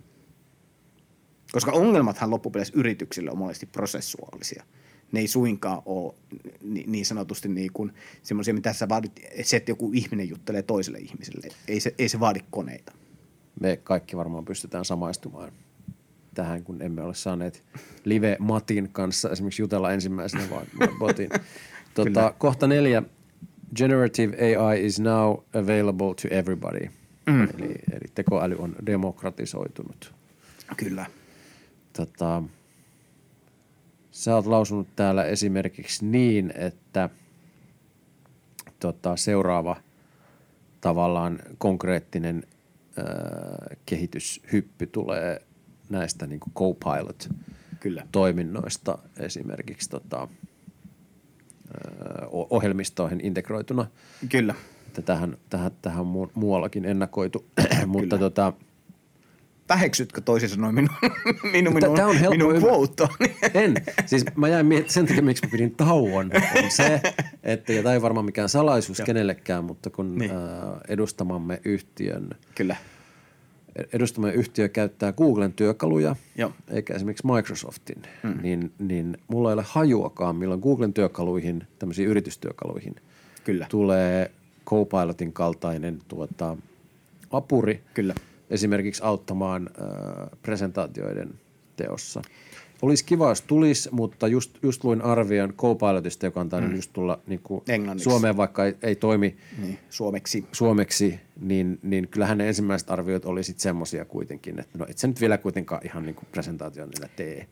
Koska 1.52 1.72
ongelmathan 1.72 2.30
loppupeleissä 2.30 2.74
yrityksille 2.78 3.32
on 3.32 3.38
monesti 3.38 3.66
prosessuaalisia. 3.66 4.64
Ne 5.12 5.20
ei 5.20 5.28
suinkaan 5.28 5.82
ole 5.86 6.14
ni- 6.62 6.84
niin 6.88 7.06
sanotusti 7.06 7.48
niin 7.48 7.72
kuin 7.74 7.94
semmoisia, 8.24 8.54
mitä 8.54 8.74
sä 8.74 8.90
vaadit, 8.90 9.22
se, 9.44 9.58
että 9.58 9.72
joku 9.72 9.92
ihminen 9.94 10.30
juttelee 10.30 10.62
toiselle 10.62 10.98
ihmiselle. 10.98 11.48
Ei 11.68 11.80
se, 11.80 11.96
ei 11.98 12.10
se 12.10 12.20
vaadi 12.20 12.40
koneita. 12.52 12.92
Me 13.60 13.80
kaikki 13.84 14.18
varmaan 14.18 14.46
pystytään 14.46 14.86
samaistumaan 14.86 15.52
tähän, 16.34 16.64
kun 16.64 16.82
emme 16.82 17.02
ole 17.02 17.14
saaneet 17.14 17.64
live 18.06 18.38
Matin 18.40 18.90
kanssa 18.92 19.30
esimerkiksi 19.30 19.62
jutella 19.62 19.92
ensimmäisenä, 19.92 20.50
vaan 20.50 20.68
botin. 21.00 21.30
Tota, 21.94 22.34
kohta 22.38 22.68
neljä. 22.68 23.04
Generative 23.76 24.38
AI 24.58 24.86
is 24.86 25.00
now 25.00 25.38
available 25.54 26.14
to 26.22 26.28
everybody. 26.32 26.90
Mm. 27.26 27.44
Eli, 27.44 27.76
eli 27.92 28.06
tekoäly 28.16 28.56
on 28.60 28.76
demokratisoitunut. 28.86 30.14
Kyllä. 30.78 31.06
Tota, 31.94 32.44
sä 34.16 34.36
oot 34.36 34.46
lausunut 34.46 34.88
täällä 34.96 35.24
esimerkiksi 35.24 36.06
niin, 36.06 36.54
että 36.56 37.10
tota, 38.80 39.16
seuraava 39.16 39.76
tavallaan 40.82 41.40
konkreettinen 41.58 42.44
ää, 42.98 43.06
kehityshyppy 43.86 44.88
tulee 44.88 45.42
näistä 45.90 46.28
niin 46.28 46.40
Copilot 46.56 47.30
Kyllä. 47.80 48.08
toiminnoista 48.12 48.98
esimerkiksi 49.18 49.90
tota, 49.90 50.28
o- 52.32 52.48
ohjelmistoihin 52.50 53.22
integroituna. 53.22 53.88
Kyllä. 54.30 54.56
Että 54.88 55.02
tähän, 55.02 55.38
tähän, 55.50 55.72
tähän 55.82 56.02
on 56.02 56.28
mu- 56.28 56.32
muuallakin 56.34 56.86
ennakoitu, 56.86 57.46
mutta 57.88 58.18
tota, 58.18 58.54
Väheksytkö 59.70 60.22
toisin 60.22 60.50
sanoen 60.50 60.76
minun, 60.76 60.90
minun, 61.52 61.74
minun, 61.74 61.96
tää 61.96 62.08
on 62.08 62.18
helppo 62.18 62.38
minun 62.38 62.64
quoteani? 62.64 63.36
En. 63.64 63.74
Siis 64.06 64.26
mä 64.36 64.48
jäin 64.48 64.66
miettimään, 64.66 64.94
sen 64.94 65.06
takia 65.06 65.24
miksi 65.24 65.46
mä 65.46 65.52
pidin 65.52 65.76
tauon, 65.76 66.32
on 66.64 66.72
se, 66.72 67.02
että, 67.44 67.74
ja 67.74 67.84
tämä 67.84 67.94
ei 67.94 68.02
varmaan 68.02 68.26
mikään 68.26 68.50
salaisuus 68.50 69.02
kenellekään, 69.06 69.64
mutta 69.64 69.90
kun 69.90 70.18
Niin. 70.18 70.32
ää, 70.32 70.82
edustamamme 70.88 71.62
yhtiön, 71.66 72.30
Kyllä. 72.56 72.76
edustamamme 73.94 74.36
yhtiö 74.36 74.70
käyttää 74.70 75.14
Googlen 75.14 75.54
työkaluja, 75.54 76.16
Joo. 76.38 76.52
eikä 76.70 76.94
esimerkiksi 76.94 77.28
Microsoftin, 77.28 78.02
mm. 78.24 78.34
niin, 78.42 78.72
niin 78.80 79.18
mulla 79.28 79.50
ei 79.50 79.54
ole 79.54 79.64
hajuakaan, 79.68 80.36
milloin 80.36 80.60
Googlen 80.60 80.94
työkaluihin, 80.94 81.64
tämmöisiin 81.80 82.08
yritystyökaluihin, 82.08 82.96
Kyllä. 83.44 83.66
tulee 83.70 84.32
Copilotin 84.66 85.34
kaltainen 85.34 86.00
tuota, 86.08 86.58
apuri, 87.32 87.82
Kyllä. 87.94 88.16
Esimerkiksi 88.50 89.04
auttamaan 89.04 89.70
äh, 89.82 90.30
presentaatioiden 90.42 91.34
teossa. 91.76 92.22
Olisi 92.82 93.06
kiva, 93.06 93.30
jos 93.30 93.42
tulisi, 93.42 93.90
mutta 93.92 94.28
just, 94.28 94.58
just 94.64 94.84
luin 94.84 95.02
arvion 95.02 95.54
Copilotista, 95.54 96.26
joka 96.26 96.40
on 96.40 96.50
tainnut 96.50 96.76
just 96.76 96.94
tulla 96.94 97.20
niin 97.28 97.40
kuin 97.44 97.64
Englanniksi. 97.68 98.04
Suomeen, 98.04 98.38
vaikka 98.38 98.66
ei, 98.66 98.76
ei 98.82 98.96
toimi 98.96 99.36
Niin, 99.62 99.80
suomeksi. 99.90 100.46
suomeksi, 100.52 101.20
niin, 101.42 101.80
niin 101.84 102.08
kyllähän 102.08 102.38
ne 102.38 102.48
ensimmäiset 102.48 102.90
arviot 102.90 103.26
oli 103.26 103.44
sitten 103.44 103.64
semmoisia 103.64 104.06
kuitenkin, 104.06 104.60
että 104.60 104.78
no 104.78 104.86
et 104.90 104.98
sä 104.98 105.08
nyt 105.08 105.22
vielä 105.22 105.38
kuitenkaan 105.38 105.82
ihan 105.86 106.04
niin 106.04 106.16
kuin 106.16 106.28
presentaation 106.32 106.90
niillä 106.90 107.10
tee. 107.16 107.48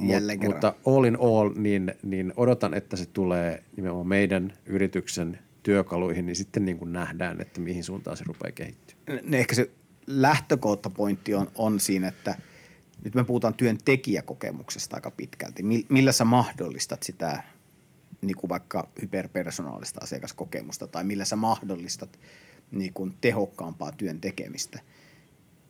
Jälleen 0.00 0.40
kerran. 0.40 0.54
Mutta 0.56 0.74
all 0.86 1.04
in 1.04 1.16
all, 1.20 1.50
niin, 1.56 1.94
niin 2.02 2.32
odotan, 2.36 2.74
että 2.74 2.96
se 2.96 3.06
tulee 3.06 3.62
nimenomaan 3.76 4.06
meidän 4.06 4.52
yrityksen 4.66 5.38
työkaluihin, 5.62 6.26
niin 6.26 6.36
sitten 6.36 6.64
niin 6.64 6.78
kuin 6.78 6.92
nähdään, 6.92 7.40
että 7.40 7.60
mihin 7.60 7.84
suuntaan 7.84 8.16
se 8.16 8.24
rupeaa 8.26 8.52
kehittyä. 8.52 8.96
ne 9.22 9.38
ehkä 9.38 9.54
se 9.54 9.70
lähtökohtapointti 10.06 11.34
on, 11.34 11.50
on 11.54 11.80
siinä, 11.80 12.08
että 12.08 12.34
nyt 13.04 13.14
me 13.14 13.24
puhutaan 13.24 13.54
työntekijäkokemuksesta 13.54 14.96
aika 14.96 15.10
pitkälti. 15.10 15.62
Mi- 15.62 15.86
Millä 15.88 16.12
sä 16.12 16.24
mahdollistat 16.24 17.02
sitä 17.02 17.42
niin 18.20 18.36
kuin 18.36 18.48
vaikka 18.48 18.88
hyperpersonaalista 19.02 20.00
asiakaskokemusta 20.02 20.86
tai 20.86 21.04
millä 21.04 21.24
sä 21.24 21.36
mahdollistat 21.36 22.18
niin 22.70 22.92
kuin 22.92 23.14
tehokkaampaa 23.20 23.92
työn 23.92 24.20
tekemistä, 24.20 24.80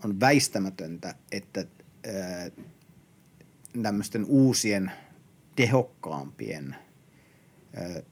on 0.05 0.21
väistämätöntä, 0.21 1.15
että 1.33 1.65
ää, 2.07 2.51
tämmöisten 3.83 4.25
uusien 4.25 4.93
tehokkaampien, 5.57 6.77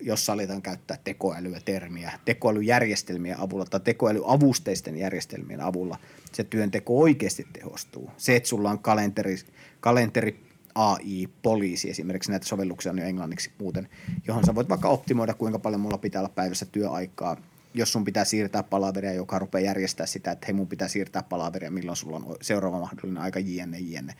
jos 0.00 0.30
aletaan 0.30 0.62
käyttää 0.62 0.98
tekoälyä 1.04 1.60
termiä, 1.64 2.12
tekoälyjärjestelmien 2.24 3.40
avulla 3.40 3.64
tai 3.64 3.80
tekoälyavusteisten 3.80 4.96
järjestelmien 4.96 5.60
avulla 5.60 5.98
se 6.32 6.44
työnteko 6.44 7.00
oikeasti 7.00 7.46
tehostuu. 7.52 8.10
Se, 8.16 8.36
että 8.36 8.48
sulla 8.48 8.70
on 8.70 8.78
kalenteri, 8.78 9.36
kalenteri 9.80 10.40
AI, 10.74 11.28
poliisi 11.42 11.90
esimerkiksi, 11.90 12.30
näitä 12.30 12.46
sovelluksia 12.46 12.92
on 12.92 12.98
jo 12.98 13.04
englanniksi 13.04 13.50
muuten, 13.58 13.88
johon 14.26 14.44
sä 14.44 14.54
voit 14.54 14.68
vaikka 14.68 14.88
optimoida, 14.88 15.34
kuinka 15.34 15.58
paljon 15.58 15.80
mulla 15.80 15.98
pitää 15.98 16.20
olla 16.20 16.32
päivässä 16.34 16.66
työaikaa, 16.66 17.36
jos 17.74 17.92
sun 17.92 18.04
pitää 18.04 18.24
siirtää 18.24 18.62
palaveria, 18.62 19.12
joka 19.12 19.38
rupeaa 19.38 19.64
järjestää 19.64 20.06
sitä, 20.06 20.30
että 20.30 20.46
hei 20.46 20.54
mun 20.54 20.68
pitää 20.68 20.88
siirtää 20.88 21.22
palaveria, 21.22 21.70
milloin 21.70 21.96
sulla 21.96 22.16
on 22.16 22.36
seuraava 22.40 22.80
mahdollinen 22.80 23.22
aika 23.22 23.38
jne, 23.38 23.78
jne. 23.78 24.14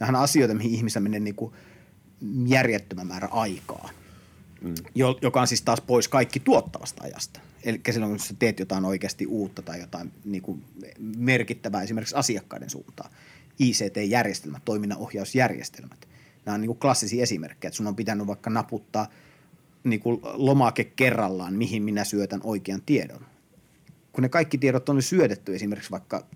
Nämä 0.00 0.18
on 0.18 0.24
asioita, 0.24 0.54
mihin 0.54 0.74
ihmisellä 0.74 1.02
menee 1.02 1.20
niin 1.20 1.34
kuin 1.34 1.54
järjettömän 2.46 3.06
määrä 3.06 3.28
aikaa, 3.30 3.90
mm. 4.64 4.74
joka 5.22 5.40
on 5.40 5.46
siis 5.46 5.62
taas 5.62 5.80
pois 5.80 6.08
kaikki 6.08 6.40
tuottavasta 6.40 7.04
ajasta. 7.04 7.40
Eli 7.64 7.80
silloin, 7.90 8.12
kun 8.12 8.18
sä 8.18 8.34
teet 8.38 8.58
jotain 8.58 8.84
oikeasti 8.84 9.26
uutta 9.26 9.62
tai 9.62 9.80
jotain 9.80 10.12
niin 10.24 10.42
kuin 10.42 10.64
merkittävää 11.16 11.82
esimerkiksi 11.82 12.14
asiakkaiden 12.14 12.70
suuntaan. 12.70 13.10
ICT-järjestelmät, 13.58 14.64
toiminnanohjausjärjestelmät. 14.64 16.08
Nämä 16.46 16.54
on 16.54 16.60
niin 16.60 16.68
kuin 16.68 16.78
klassisia 16.78 17.22
esimerkkejä, 17.22 17.68
että 17.68 17.76
sun 17.76 17.86
on 17.86 17.96
pitänyt 17.96 18.26
vaikka 18.26 18.50
naputtaa 18.50 19.08
niin 19.84 20.00
kuin 20.00 20.20
lomake 20.22 20.84
kerrallaan, 20.84 21.54
mihin 21.54 21.82
minä 21.82 22.04
syötän 22.04 22.40
oikean 22.44 22.82
tiedon. 22.86 23.26
Kun 24.12 24.22
ne 24.22 24.28
kaikki 24.28 24.58
tiedot 24.58 24.88
on 24.88 25.02
syötetty 25.02 25.54
esimerkiksi 25.54 25.90
vaikka 25.90 26.26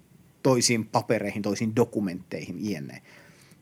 toisiin 0.43 0.87
papereihin, 0.87 1.43
toisiin 1.43 1.77
dokumentteihin, 1.77 2.71
jne 2.71 3.03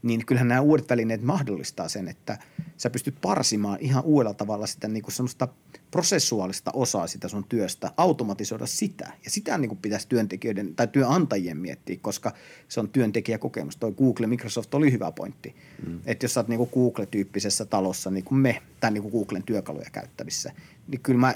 niin 0.06 0.26
kyllähän 0.26 0.48
nämä 0.48 0.60
uudet 0.60 0.90
välineet 0.90 1.22
mahdollistaa 1.22 1.88
sen, 1.88 2.08
että 2.08 2.38
sä 2.76 2.90
pystyt 2.90 3.14
parsimaan 3.20 3.78
ihan 3.80 4.04
uudella 4.04 4.34
tavalla 4.34 4.66
sitä 4.66 4.88
niin 4.88 5.02
kuin 5.02 5.12
semmoista 5.12 5.48
prosessuaalista 5.90 6.70
osaa 6.74 7.06
sitä 7.06 7.28
sun 7.28 7.44
työstä, 7.48 7.92
automatisoida 7.96 8.66
sitä. 8.66 9.12
Ja 9.24 9.30
sitä 9.30 9.58
niin 9.58 9.68
kuin 9.68 9.78
pitäisi 9.78 10.08
työntekijöiden 10.08 10.74
tai 10.74 10.88
työnantajien 10.88 11.56
miettiä, 11.56 11.96
koska 12.02 12.32
se 12.68 12.80
on 12.80 12.88
työntekijäkokemus. 12.88 13.76
Toi 13.76 13.92
Google, 13.92 14.26
Microsoft 14.26 14.74
oli 14.74 14.92
hyvä 14.92 15.12
pointti. 15.12 15.54
Mm. 15.86 16.00
Että 16.06 16.24
jos 16.24 16.34
sä 16.34 16.40
oot 16.40 16.48
niin 16.48 16.58
kuin 16.58 16.70
Google-tyyppisessä 16.74 17.64
talossa, 17.64 18.10
niin 18.10 18.24
kuin 18.24 18.38
me, 18.38 18.62
tai 18.80 18.90
niin 18.90 19.02
kuin 19.02 19.12
Googlen 19.12 19.42
työkaluja 19.42 19.90
käyttävissä, 19.92 20.52
niin 20.88 21.00
kyllä 21.00 21.20
mä, 21.20 21.34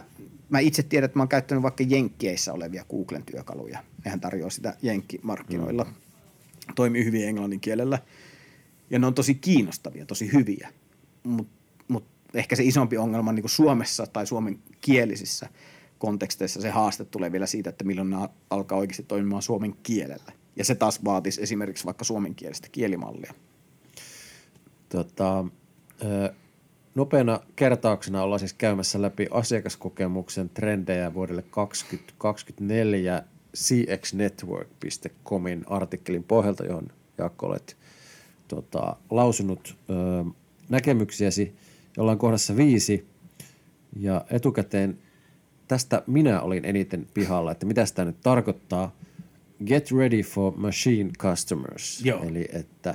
mä 0.48 0.58
itse 0.58 0.82
tiedän, 0.82 1.04
että 1.04 1.18
mä 1.18 1.22
oon 1.22 1.28
käyttänyt 1.28 1.62
vaikka 1.62 1.84
Jenkkeissä 1.88 2.52
olevia 2.52 2.84
Googlen 2.90 3.22
työkaluja. 3.22 3.84
Nehän 4.04 4.20
tarjoaa 4.20 4.50
sitä 4.50 4.76
Jenkkimarkkinoilla. 4.82 5.84
Mm. 5.84 5.94
Toimii 6.74 7.04
hyvin 7.04 7.28
englannin 7.28 7.60
kielellä– 7.60 7.98
ja 8.90 8.98
ne 8.98 9.06
on 9.06 9.14
tosi 9.14 9.34
kiinnostavia, 9.34 10.06
tosi 10.06 10.32
hyviä. 10.32 10.72
Mutta 11.22 11.52
mut 11.88 12.04
ehkä 12.34 12.56
se 12.56 12.62
isompi 12.62 12.98
ongelma 12.98 13.32
niin 13.32 13.42
kuin 13.42 13.50
Suomessa 13.50 14.06
tai 14.06 14.26
suomen 14.26 14.58
kielisissä 14.80 15.48
konteksteissa 15.98 16.60
se 16.60 16.70
haaste 16.70 17.04
tulee 17.04 17.32
vielä 17.32 17.46
siitä, 17.46 17.70
että 17.70 17.84
milloin 17.84 18.10
nämä 18.10 18.28
alkaa 18.50 18.78
oikeasti 18.78 19.02
toimimaan 19.02 19.42
suomen 19.42 19.74
kielellä. 19.82 20.32
Ja 20.56 20.64
se 20.64 20.74
taas 20.74 21.04
vaatisi 21.04 21.42
esimerkiksi 21.42 21.84
vaikka 21.84 22.04
suomenkielistä 22.04 22.68
kielimallia. 22.72 23.34
Tota, 24.88 25.44
nopeana 26.94 27.40
kertauksena 27.56 28.22
ollaan 28.22 28.38
siis 28.38 28.52
käymässä 28.52 29.02
läpi 29.02 29.26
asiakaskokemuksen 29.30 30.48
trendejä 30.48 31.14
vuodelle 31.14 31.42
2024 31.42 33.24
cxnetwork.comin 33.56 35.64
artikkelin 35.66 36.24
pohjalta, 36.24 36.66
johon 36.66 36.88
Jaakko 37.18 37.46
olet 37.46 37.76
tota, 38.50 38.96
lausunut 39.10 39.76
ö, 39.90 40.24
näkemyksiäsi, 40.68 41.54
jolla 41.96 42.12
on 42.12 42.18
kohdassa 42.18 42.56
viisi. 42.56 43.06
Ja 43.96 44.24
etukäteen 44.30 44.98
tästä 45.68 46.02
minä 46.06 46.40
olin 46.40 46.64
eniten 46.64 47.06
pihalla, 47.14 47.52
että 47.52 47.66
mitä 47.66 47.84
tämä 47.94 48.06
nyt 48.06 48.20
tarkoittaa. 48.22 48.96
Get 49.66 49.90
ready 49.92 50.22
for 50.22 50.52
machine 50.56 51.10
customers. 51.18 52.04
Joo. 52.04 52.24
Eli 52.24 52.48
että 52.52 52.94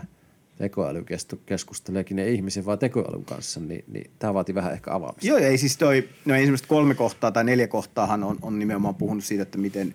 tekoäly 0.57 1.05
keskusteleekin 1.45 2.17
ne 2.17 2.29
ihmisen 2.29 2.65
vaan 2.65 2.79
tekoälyn 2.79 3.25
kanssa, 3.25 3.59
niin, 3.59 3.83
niin 3.87 4.11
tämä 4.19 4.33
vaati 4.33 4.55
vähän 4.55 4.73
ehkä 4.73 4.93
avaamista. 4.93 5.27
Joo, 5.27 5.37
ei 5.37 5.57
siis 5.57 5.77
toi, 5.77 6.09
no 6.25 6.35
ensimmäiset 6.35 6.67
kolme 6.67 6.95
kohtaa 6.95 7.31
tai 7.31 7.43
neljä 7.43 7.67
kohtaahan 7.67 8.23
on, 8.23 8.37
on 8.41 8.59
nimenomaan 8.59 8.95
puhunut 8.95 9.23
siitä, 9.23 9.43
että 9.43 9.57
miten 9.57 9.93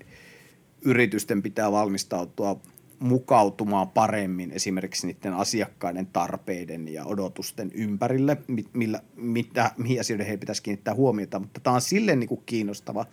yritysten 0.82 1.42
pitää 1.42 1.72
valmistautua 1.72 2.60
mukautumaan 3.00 3.90
paremmin 3.90 4.50
esimerkiksi 4.50 5.06
niiden 5.06 5.34
asiakkaiden 5.34 6.06
tarpeiden 6.06 6.88
ja 6.88 7.04
odotusten 7.04 7.70
ympärille, 7.74 8.36
millä, 8.72 9.00
mitä, 9.16 9.70
mihin 9.76 10.00
asioiden 10.00 10.26
he 10.26 10.36
pitäisi 10.36 10.62
kiinnittää 10.62 10.94
huomiota. 10.94 11.38
Mutta 11.38 11.60
tämä 11.60 11.74
on 11.74 11.80
silleen 11.80 12.20
niin 12.20 12.28
kuin 12.28 12.42
kiinnostava, 12.46 13.06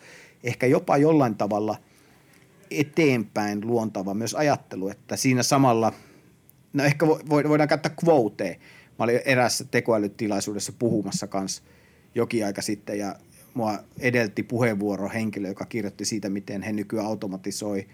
ehkä 0.43 0.65
jopa 0.65 0.97
jollain 0.97 1.35
tavalla 1.35 1.77
eteenpäin 2.71 3.67
luontava 3.67 4.13
myös 4.13 4.35
ajattelu, 4.35 4.89
että 4.89 5.15
siinä 5.15 5.43
samalla, 5.43 5.93
no 6.73 6.83
ehkä 6.83 7.07
voidaan 7.29 7.69
käyttää 7.69 7.95
quoteja. 8.05 8.55
Mä 8.99 9.03
olin 9.03 9.19
erässä 9.25 9.65
tekoälytilaisuudessa 9.71 10.73
puhumassa 10.79 11.27
kanssa 11.27 11.63
jokin 12.15 12.45
aika 12.45 12.61
sitten 12.61 12.99
ja 12.99 13.15
mua 13.53 13.79
edelti 13.99 14.43
puheenvuoro 14.43 15.09
henkilö, 15.09 15.47
joka 15.47 15.65
kirjoitti 15.65 16.05
siitä, 16.05 16.29
miten 16.29 16.61
he 16.61 16.73
nykyään 16.73 17.07
automatisoi 17.07 17.87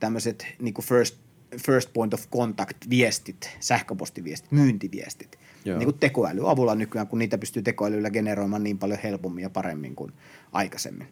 tämmöiset 0.00 0.46
niin 0.60 0.74
first 0.82 1.25
first 1.56 1.92
point 1.92 2.14
of 2.14 2.30
contact 2.30 2.76
viestit, 2.90 3.50
sähköpostiviestit, 3.60 4.52
myyntiviestit. 4.52 5.38
Joo. 5.64 5.78
Niin 5.78 5.86
kuin 5.86 5.98
tekoäly 5.98 6.50
avulla 6.50 6.74
nykyään, 6.74 7.06
kun 7.06 7.18
niitä 7.18 7.38
pystyy 7.38 7.62
tekoälyllä 7.62 8.10
generoimaan 8.10 8.62
niin 8.62 8.78
paljon 8.78 9.00
helpommin 9.02 9.42
ja 9.42 9.50
paremmin 9.50 9.96
kuin 9.96 10.12
aikaisemmin. 10.52 11.08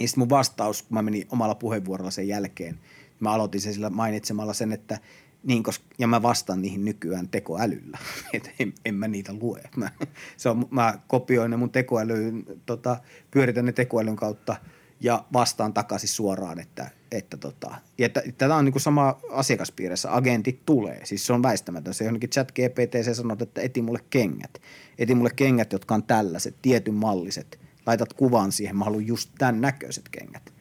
Ja 0.00 0.08
sitten 0.08 0.20
mun 0.20 0.30
vastaus, 0.30 0.82
kun 0.82 0.94
mä 0.94 1.02
menin 1.02 1.26
omalla 1.30 1.54
puheenvuorolla 1.54 2.10
sen 2.10 2.28
jälkeen, 2.28 2.78
mä 3.20 3.32
aloitin 3.32 3.60
sen 3.60 3.74
sillä 3.74 3.90
mainitsemalla 3.90 4.52
sen, 4.52 4.72
että 4.72 4.98
niin, 5.42 5.62
koska, 5.62 5.84
ja 5.98 6.06
mä 6.06 6.22
vastaan 6.22 6.62
niihin 6.62 6.84
nykyään 6.84 7.28
tekoälyllä, 7.28 7.98
että 8.32 8.50
en, 8.58 8.72
en 8.84 8.94
mä 8.94 9.08
niitä 9.08 9.32
lue. 9.32 9.62
Mä, 9.76 9.90
se 10.36 10.48
on, 10.48 10.66
mä 10.70 10.98
kopioin 11.06 11.50
ne 11.50 11.56
mun 11.56 11.70
tekoälyyn, 11.70 12.44
tota, 12.66 12.96
pyöritän 13.30 13.64
ne 13.64 13.72
tekoälyn 13.72 14.16
kautta– 14.16 14.56
ja 15.02 15.24
vastaan 15.32 15.72
takaisin 15.72 16.08
suoraan, 16.08 16.60
että, 16.60 16.90
että 17.12 17.36
tota, 17.36 17.74
ja 17.98 18.06
että, 18.06 18.22
tätä 18.38 18.54
on 18.54 18.64
niin 18.64 18.72
kuin 18.72 18.82
sama 18.82 19.20
asiakaspiirissä, 19.30 20.16
agentit 20.16 20.66
tulee, 20.66 21.00
siis 21.04 21.26
se 21.26 21.32
on 21.32 21.42
väistämätön. 21.42 21.94
Se 21.94 22.04
johonkin 22.04 22.30
chat 22.30 22.52
GPT, 22.52 23.04
se 23.04 23.14
sanoo, 23.14 23.36
että 23.40 23.60
eti 23.60 23.82
mulle 23.82 24.00
kengät, 24.10 24.58
eti 24.98 25.14
mulle 25.14 25.30
kengät, 25.36 25.72
jotka 25.72 25.94
on 25.94 26.02
tällaiset, 26.02 26.54
tietyn 26.62 26.94
malliset, 26.94 27.60
laitat 27.86 28.12
kuvan 28.12 28.52
siihen, 28.52 28.76
mä 28.76 28.84
haluan 28.84 29.06
just 29.06 29.30
tämän 29.38 29.60
näköiset 29.60 30.08
kengät. 30.08 30.52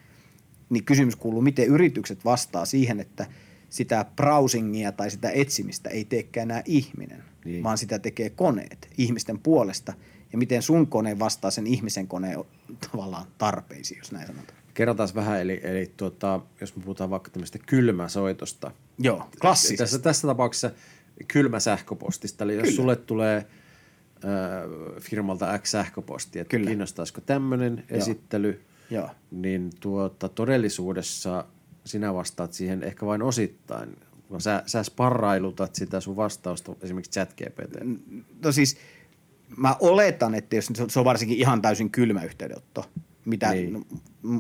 Niin 0.69 0.83
kysymys 0.83 1.15
kuuluu, 1.15 1.41
miten 1.41 1.67
yritykset 1.67 2.25
vastaa 2.25 2.65
siihen, 2.65 3.00
että 3.00 3.25
sitä 3.69 4.05
browsingia 4.15 4.91
tai 4.91 5.12
sitä 5.12 5.29
etsimistä 5.29 5.89
ei 5.89 6.05
teekään 6.05 6.51
enää 6.51 6.62
ihminen, 6.65 7.24
niin. 7.45 7.63
vaan 7.63 7.77
sitä 7.77 8.00
tekee 8.00 8.29
koneet 8.29 8.89
ihmisten 8.98 9.39
puolesta– 9.39 9.93
ja 10.31 10.38
miten 10.38 10.61
sun 10.61 10.88
kone 10.88 11.19
vastaa 11.19 11.51
sen 11.51 11.67
ihmisen 11.67 12.07
koneen 12.07 12.39
tavallaan 12.91 13.25
tarpeisiin, 13.38 13.97
jos 13.97 14.11
näin 14.11 14.27
sanotaan. 14.27 14.57
Kerrotaan 14.73 15.09
vähän, 15.15 15.41
eli, 15.41 15.59
eli 15.63 15.91
tuota, 15.97 16.39
jos 16.61 16.75
me 16.75 16.83
puhutaan 16.83 17.09
vaikka 17.09 17.29
tämmöistä 17.29 17.59
kylmäsoitosta. 17.59 18.71
Joo, 19.00 19.29
klassisesta. 19.41 19.83
Tässä, 19.83 20.00
tässä 20.00 20.27
tapauksessa 20.27 20.71
kylmä 21.27 21.59
sähköpostista, 21.59 22.43
eli 22.43 22.53
jos 22.53 22.63
Kyllä. 22.63 22.75
sulle 22.75 22.95
tulee 22.95 23.38
äh, 23.38 23.45
firmalta 25.01 25.59
X 25.59 25.71
sähköposti, 25.71 26.39
että 26.39 26.51
Kyllä. 26.51 26.67
kiinnostaisiko 26.67 27.21
tämmöinen 27.21 27.83
esittely, 27.89 28.61
Joo. 28.89 29.09
niin 29.31 29.69
tuota, 29.79 30.29
todellisuudessa 30.29 31.45
sinä 31.85 32.13
vastaat 32.13 32.53
siihen 32.53 32.83
ehkä 32.83 33.05
vain 33.05 33.21
osittain, 33.21 33.97
vaan 34.29 34.41
sä, 34.41 34.63
sä 34.65 34.83
sparrailutat 34.83 35.75
sitä 35.75 36.00
sun 36.00 36.15
vastausta 36.15 36.75
esimerkiksi 36.81 37.11
chat 37.11 37.33
GPT. 37.33 37.75
No 38.43 38.51
siis– 38.51 38.77
mä 39.58 39.75
oletan, 39.79 40.36
että 40.36 40.55
jos 40.55 40.70
se 40.88 41.00
on 41.00 41.05
varsinkin 41.05 41.38
ihan 41.38 41.62
täysin 41.62 41.91
kylmä 41.91 42.24
yhteydenotto, 42.24 42.86
mitä 43.25 43.51
niin. 43.51 43.86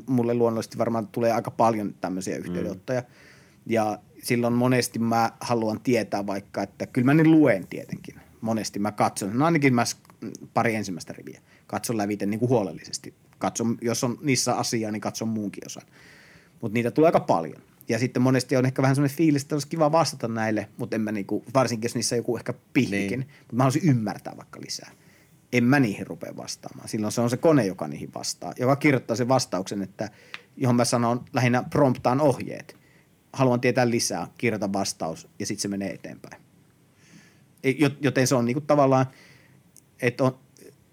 mulle 0.05 0.33
luonnollisesti 0.33 0.77
varmaan 0.77 1.07
tulee 1.07 1.31
aika 1.31 1.51
paljon 1.51 1.95
tämmöisiä 2.01 2.35
mm. 2.35 2.39
yhteydenottoja. 2.39 3.01
Mm. 3.01 3.07
Ja 3.65 3.99
silloin 4.23 4.53
monesti 4.53 4.99
mä 4.99 5.31
haluan 5.39 5.79
tietää 5.81 6.27
vaikka, 6.27 6.63
että 6.63 6.87
kyllä 6.87 7.05
mä 7.05 7.13
niin 7.13 7.31
luen 7.31 7.67
tietenkin. 7.67 8.15
Monesti 8.41 8.79
mä 8.79 8.91
katson, 8.91 9.39
no 9.39 9.45
ainakin 9.45 9.73
mä 9.73 9.83
pari 10.53 10.75
ensimmäistä 10.75 11.13
riviä. 11.13 11.41
Katson 11.67 11.97
läviten 11.97 12.29
niin 12.29 12.39
kuin 12.39 12.49
huolellisesti. 12.49 13.13
Katson, 13.37 13.77
jos 13.81 14.03
on 14.03 14.17
niissä 14.21 14.55
asiaa, 14.55 14.91
niin 14.91 15.01
katson 15.01 15.27
muunkin 15.27 15.65
osan. 15.65 15.83
Mutta 16.61 16.73
niitä 16.73 16.91
tulee 16.91 17.07
aika 17.07 17.19
paljon. 17.19 17.61
Ja 17.89 17.99
sitten 17.99 18.21
monesti 18.21 18.57
on 18.57 18.65
ehkä 18.65 18.81
vähän 18.81 18.95
semmoinen 18.95 19.17
fiilis, 19.17 19.41
että 19.41 19.55
olisi 19.55 19.67
kiva 19.67 19.91
vastata 19.91 20.27
näille, 20.27 20.69
mutta 20.77 20.95
en 20.95 21.01
mä 21.01 21.11
niinku, 21.11 21.43
varsinkin 21.53 21.87
jos 21.87 21.95
niissä 21.95 22.15
on 22.15 22.17
joku 22.17 22.37
ehkä 22.37 22.53
pihkikin. 22.73 23.19
Niin. 23.19 23.29
Mutta 23.39 23.55
mä 23.55 23.63
haluaisin 23.63 23.89
ymmärtää 23.89 24.37
vaikka 24.37 24.61
lisää 24.61 24.91
en 25.53 25.63
mä 25.63 25.79
niihin 25.79 26.07
rupea 26.07 26.37
vastaamaan. 26.37 26.89
Silloin 26.89 27.11
se 27.11 27.21
on 27.21 27.29
se 27.29 27.37
kone, 27.37 27.65
joka 27.65 27.87
niihin 27.87 28.13
vastaa, 28.13 28.53
joka 28.59 28.75
kirjoittaa 28.75 29.15
sen 29.15 29.27
vastauksen, 29.27 29.81
että 29.81 30.09
johon 30.57 30.75
mä 30.75 30.85
sanon 30.85 31.25
lähinnä 31.33 31.63
promptaan 31.69 32.21
ohjeet. 32.21 32.77
Haluan 33.33 33.61
tietää 33.61 33.89
lisää, 33.89 34.27
kirjoita 34.37 34.73
vastaus 34.73 35.27
ja 35.39 35.45
sitten 35.45 35.61
se 35.61 35.67
menee 35.67 35.93
eteenpäin. 35.93 36.41
Joten 38.01 38.27
se 38.27 38.35
on 38.35 38.45
niinku 38.45 38.61
tavallaan, 38.61 39.05
että 40.01 40.23
on 40.23 40.39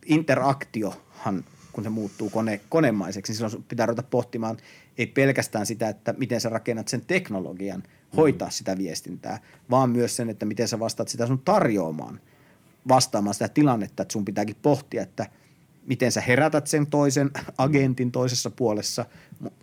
interaktiohan, 0.06 1.44
kun 1.72 1.84
se 1.84 1.90
muuttuu 1.90 2.30
kone, 2.30 2.60
konemaiseksi, 2.68 3.32
niin 3.32 3.36
silloin 3.36 3.64
pitää 3.68 3.86
ruveta 3.86 4.08
pohtimaan 4.10 4.56
ei 4.98 5.06
pelkästään 5.06 5.66
sitä, 5.66 5.88
että 5.88 6.14
miten 6.18 6.40
sä 6.40 6.48
rakennat 6.48 6.88
sen 6.88 7.02
teknologian 7.06 7.82
hoitaa 8.16 8.50
sitä 8.50 8.78
viestintää, 8.78 9.40
vaan 9.70 9.90
myös 9.90 10.16
sen, 10.16 10.30
että 10.30 10.46
miten 10.46 10.68
sä 10.68 10.78
vastaat 10.78 11.08
sitä 11.08 11.26
sun 11.26 11.42
tarjoamaan, 11.44 12.20
vastaamaan 12.88 13.34
sitä 13.34 13.48
tilannetta, 13.48 14.02
että 14.02 14.12
sun 14.12 14.24
pitääkin 14.24 14.56
pohtia, 14.62 15.02
että 15.02 15.26
miten 15.86 16.12
sä 16.12 16.20
herätät 16.20 16.66
sen 16.66 16.86
toisen 16.86 17.30
agentin 17.58 18.12
toisessa 18.12 18.50
puolessa 18.50 19.06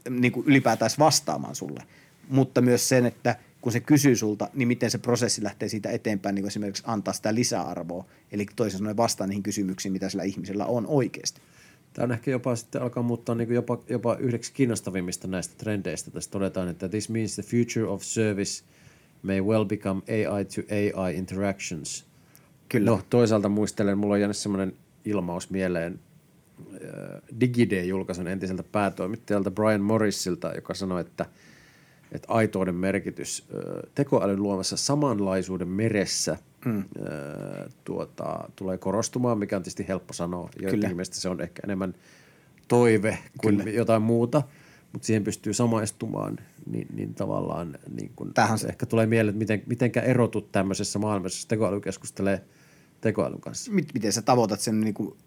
niin 0.09 0.31
kuin 0.31 0.47
ylipäätään 0.47 0.91
vastaamaan 0.99 1.55
sulle, 1.55 1.83
mutta 2.29 2.61
myös 2.61 2.89
sen, 2.89 3.05
että 3.05 3.35
kun 3.61 3.71
se 3.71 3.79
kysyy 3.79 4.15
sulta, 4.15 4.49
niin 4.53 4.67
miten 4.67 4.91
se 4.91 4.97
prosessi 4.97 5.43
lähtee 5.43 5.69
siitä 5.69 5.89
eteenpäin, 5.89 6.35
niin 6.35 6.43
kuin 6.43 6.47
esimerkiksi 6.47 6.83
antaa 6.85 7.13
sitä 7.13 7.35
lisäarvoa, 7.35 8.05
eli 8.31 8.45
toisin 8.55 8.77
sanoen 8.77 8.97
vastaa 8.97 9.27
niihin 9.27 9.43
kysymyksiin, 9.43 9.91
mitä 9.91 10.09
sillä 10.09 10.23
ihmisellä 10.23 10.65
on 10.65 10.87
oikeasti. 10.87 11.41
Tämä 11.95 12.03
on 12.03 12.11
ehkä 12.11 12.31
jopa 12.31 12.55
sitten 12.55 12.81
alkaa 12.81 13.03
muuttaa 13.03 13.35
niin 13.35 13.53
jopa, 13.53 13.77
jopa 13.89 14.15
yhdeksi 14.15 14.53
kiinnostavimmista 14.53 15.27
näistä 15.27 15.53
trendeistä. 15.57 16.11
Tässä 16.11 16.31
todetaan, 16.31 16.67
että 16.67 16.89
this 16.89 17.09
means 17.09 17.35
the 17.35 17.43
future 17.43 17.87
of 17.87 18.01
service 18.01 18.63
may 19.21 19.41
well 19.41 19.65
become 19.65 20.01
AI 20.07 20.45
to 20.45 20.61
AI 20.71 21.15
interactions. 21.15 22.05
Kyllä. 22.69 22.91
No 22.91 23.01
toisaalta 23.09 23.49
muistelen, 23.49 23.97
mulla 23.97 24.13
on 24.13 24.19
jäänyt 24.19 24.37
semmoinen 24.37 24.73
ilmaus 25.05 25.49
mieleen 25.49 25.99
äh, 26.59 27.21
DigiD-julkaisun 27.39 28.27
entiseltä 28.27 28.63
päätoimittajalta 28.63 29.51
Brian 29.51 29.81
Morrisilta, 29.81 30.51
joka 30.55 30.73
sanoi, 30.73 31.01
että, 31.01 31.25
että 32.11 32.27
aitouden 32.33 32.75
merkitys 32.75 33.47
äh, 33.53 33.91
tekoälyn 33.95 34.43
luomassa 34.43 34.77
samanlaisuuden 34.77 35.67
meressä– 35.67 36.37
mm. 36.65 36.83
tuota, 37.83 38.49
tulee 38.55 38.77
korostumaan, 38.77 39.37
mikä 39.37 39.55
on 39.55 39.61
tietysti 39.63 39.87
helppo 39.87 40.13
sanoa. 40.13 40.49
Joidenkin 40.61 40.89
mielestä 40.89 41.15
se 41.15 41.29
on 41.29 41.41
ehkä 41.41 41.61
enemmän 41.63 41.93
toive 42.67 43.17
kuin 43.41 43.57
Kyllä. 43.57 43.71
jotain 43.71 44.01
muuta, 44.01 44.43
mutta 44.93 45.05
siihen 45.05 45.23
pystyy 45.23 45.53
samaistumaan, 45.53 46.37
niin, 46.65 46.87
niin 46.93 47.13
tavallaan 47.13 47.77
niin 47.99 48.11
kun 48.15 48.33
Tähän 48.33 48.59
se 48.59 48.67
ehkä 48.67 48.85
tulee 48.85 49.05
mieleen, 49.05 49.29
että 49.29 49.39
miten, 49.39 49.63
mitenkä 49.65 50.01
erotut 50.01 50.51
tämmöisessä 50.51 50.99
maailmassa, 50.99 51.37
jos 51.37 51.45
tekoäly 51.45 51.81
keskustelee 51.81 52.41
tekoälyn 53.01 53.41
kanssa. 53.41 53.71
Miten 53.71 54.13
sä 54.13 54.21
tavoitat 54.21 54.59
sen, 54.59 54.81
niin 54.81 54.93
kuin, 54.93 55.17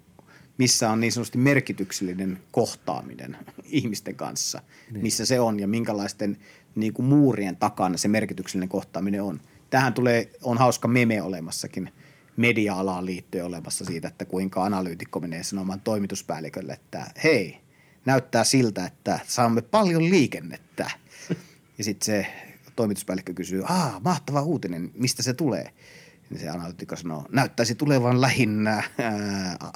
missä 0.58 0.90
on 0.90 1.00
niin 1.00 1.12
sanotusti 1.12 1.38
merkityksellinen 1.38 2.38
kohtaaminen 2.50 3.36
ihmisten 3.64 4.14
kanssa, 4.14 4.62
niin. 4.90 5.02
missä 5.02 5.26
se 5.26 5.40
on 5.40 5.60
ja 5.60 5.68
minkälaisten 5.68 6.36
niin 6.74 6.92
kuin 6.92 7.06
muurien 7.06 7.56
takana 7.56 7.96
se 7.96 8.08
merkityksellinen 8.08 8.68
kohtaaminen 8.68 9.22
on– 9.22 9.40
tähän 9.70 9.94
tulee, 9.94 10.30
on 10.42 10.58
hauska 10.58 10.88
meme 10.88 11.22
olemassakin 11.22 11.92
media-alaan 12.36 13.06
liittyen 13.06 13.44
olemassa 13.44 13.84
siitä, 13.84 14.08
että 14.08 14.24
kuinka 14.24 14.64
analyytikko 14.64 15.20
menee 15.20 15.42
sanomaan 15.42 15.80
toimituspäällikölle, 15.80 16.72
että 16.72 17.06
hei, 17.24 17.60
näyttää 18.04 18.44
siltä, 18.44 18.86
että 18.86 19.20
saamme 19.26 19.62
paljon 19.62 20.10
liikennettä. 20.10 20.90
Ja 21.78 21.84
sitten 21.84 22.06
se 22.06 22.26
toimituspäällikkö 22.76 23.34
kysyy, 23.34 23.62
aa, 23.64 24.00
mahtava 24.04 24.42
uutinen, 24.42 24.90
mistä 24.94 25.22
se 25.22 25.34
tulee? 25.34 25.72
Niin 26.30 26.40
se 26.40 26.48
analytikko 26.48 26.96
sanoo, 26.96 27.24
näyttäisi 27.32 27.74
tulevan 27.74 28.20
lähinnä 28.20 28.82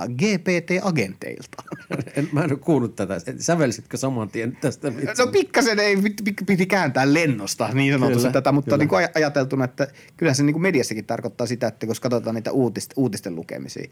GPT-agenteilta. 0.09 1.63
En, 2.17 2.29
mä 2.33 2.45
en 2.45 2.51
ole 2.51 2.59
kuullut 2.59 2.97
tätä. 2.97 3.15
Sävelsitkö 3.39 3.97
saman 3.97 4.29
tien 4.29 4.57
tästä 4.61 4.97
vitsin? 4.97 5.15
No 5.19 5.27
pikkasen 5.27 5.79
ei, 5.79 5.97
piti 6.47 6.67
kääntää 6.67 7.15
lennosta 7.15 7.69
niin 7.73 7.93
sanotusti 7.93 8.21
kyllä, 8.21 8.33
tätä, 8.33 8.53
mutta 8.53 8.69
kyllä. 8.69 8.79
niin 8.79 8.89
kuin 8.89 9.09
ajateltuna, 9.15 9.65
että 9.65 9.89
kyllä 10.17 10.35
se 10.35 10.43
niin 10.43 10.55
kuin 10.55 10.63
mediassakin 10.63 11.05
tarkoittaa 11.05 11.47
sitä, 11.47 11.67
että 11.67 11.87
kun 11.87 11.97
katsotaan 12.01 12.35
niitä 12.35 12.53
uutisten, 12.53 12.95
uutisten 12.97 13.35
lukemisia, 13.35 13.91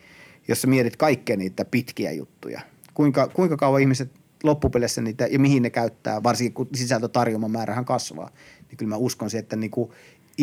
jos 0.49 0.63
sä 0.63 0.67
mietit 0.67 0.97
kaikkea 0.97 1.37
niitä 1.37 1.65
pitkiä 1.65 2.13
juttuja, 2.13 2.61
kuinka, 2.95 3.29
kuinka 3.29 3.57
kauan 3.57 3.81
ihmiset 3.81 4.13
loppupeleissä 4.43 5.03
niitä 5.03 5.27
ja 5.27 5.39
mihin 5.39 5.63
ne 5.63 5.71
käyttää, 5.71 6.23
varsinkin 6.23 6.55
kun 6.55 6.69
sisältötarjoaman 6.75 7.51
määrähän 7.51 7.85
kasvaa, 7.85 8.31
niin 8.69 8.77
kyllä 8.77 8.89
mä 8.89 8.97
uskon 8.97 9.31
siihen, 9.31 9.43
että 9.43 9.57
niin 9.57 9.71
kuin 9.71 9.91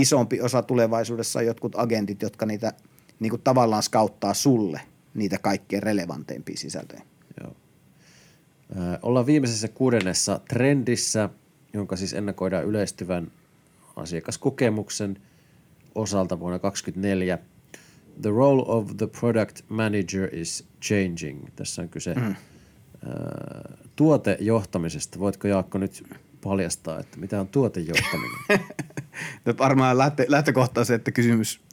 isompi 0.02 0.42
osa 0.42 0.62
tulevaisuudessa 0.62 1.40
on 1.40 1.46
jotkut 1.46 1.76
agentit, 1.76 2.22
jotka 2.22 2.46
niitä 2.46 2.74
niin 3.20 3.30
kuin 3.30 3.42
tavallaan 3.42 3.84
skauttaa 3.84 4.34
sulle 4.34 4.82
niitä 5.14 5.38
kaikkein 5.42 5.84
relevanteimpia 5.84 6.58
sisältöjä. 6.58 7.02
Joo. 7.44 7.56
Ö, 8.72 9.00
ollaan 9.02 9.26
viimeisessä 9.26 9.68
kuudennessa 9.68 10.40
trendissä, 10.50 11.30
jonka 11.74 11.96
siis 11.96 12.14
ennakoidaan 12.14 12.66
yleistyvän 12.66 13.32
asiakaskokemuksen 13.96 15.22
osalta 15.96 16.40
vuonna 16.40 16.60
2024. 16.60 17.38
The 18.22 18.30
role 18.30 18.64
of 18.66 18.98
the 18.98 19.08
product 19.08 19.62
manager 19.70 20.36
is 20.36 20.68
changing. 20.82 21.46
Tässä 21.56 21.82
on 21.82 21.90
kyse 21.90 22.14
mm. 22.16 22.36
tuotejohtamisesta. 23.96 25.20
Voitko 25.20 25.48
Jaakko 25.48 25.78
nyt 25.78 26.04
paljastaa, 26.44 27.00
että 27.00 27.18
mitä 27.18 27.40
on 27.40 27.48
tuotejohtaminen? 27.48 28.40
varmaan 29.58 29.98
lähtö, 29.98 30.26
se, 30.84 30.94
että 30.94 31.12
kysymys 31.12 31.68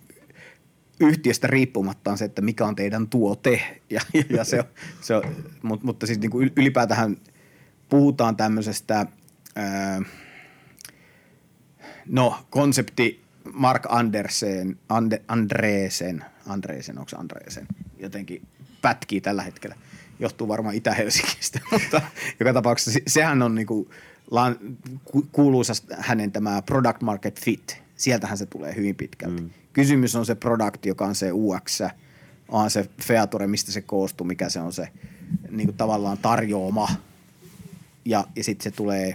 yhtiöstä 1.01 1.47
riippumatta 1.47 2.11
on 2.11 2.19
se, 2.19 2.25
että 2.25 2.43
mikä 2.43 2.67
on 2.67 2.77
teidän 2.77 3.09
tuote. 3.09 3.81
Ja, 3.91 4.01
ja, 4.29 4.45
se, 4.45 4.65
se 5.01 5.15
mutta, 5.63 5.87
mutta 5.87 6.07
siis 6.07 6.19
niin 6.19 6.31
kuin 6.31 6.53
ylipäätään 6.57 7.17
puhutaan 7.89 8.37
tämmöisestä, 8.37 9.07
ää, 9.57 10.03
no 12.07 12.47
konsepti 12.51 13.25
Mark 13.53 13.83
Andersen, 13.89 14.79
Ande, 14.89 15.23
Andreesen, 15.29 16.25
Andreesen, 16.47 16.99
onko 16.99 17.09
se 17.09 17.17
Andreesen, 17.17 17.67
jotenkin 17.99 18.43
pätkii 18.83 19.21
tällä 19.21 19.43
hetkellä. 19.43 19.77
Johtuu 20.19 20.49
varmaan 20.49 20.75
Itä-Helsingistä, 20.75 21.61
mutta 21.73 22.01
joka 22.41 22.53
tapauksessa 22.53 23.01
sehän 23.07 23.43
on 23.43 23.55
niinku– 23.55 23.91
kuuluisa 25.33 25.73
hänen 25.99 26.33
tämä 26.33 26.63
product 26.63 27.03
market 27.03 27.41
fit. 27.41 27.83
Sieltähän 27.97 28.39
se 28.39 28.47
tulee 28.47 28.77
hyvin 28.77 28.95
pitkälti. 28.95 29.43
Mm. 29.43 29.51
Kysymys 29.73 30.17
on 30.17 30.27
se 30.27 30.35
product, 30.35 30.87
joka 30.87 31.07
on 31.07 31.15
se 31.15 31.33
UX, 31.33 31.81
on 32.49 32.71
se 32.71 32.91
feature, 33.03 33.47
mistä 33.47 33.73
se 33.73 33.81
koostuu, 33.81 34.27
mikä 34.27 34.49
se 34.49 34.61
on 34.61 34.73
se 34.73 34.89
niin 35.51 35.67
kuin 35.67 35.77
tavallaan 35.77 36.19
tarjoama. 36.19 36.89
Ja, 38.05 38.25
ja 38.37 38.45
sitten 38.45 38.65
se 38.65 38.77
tulee 38.77 39.15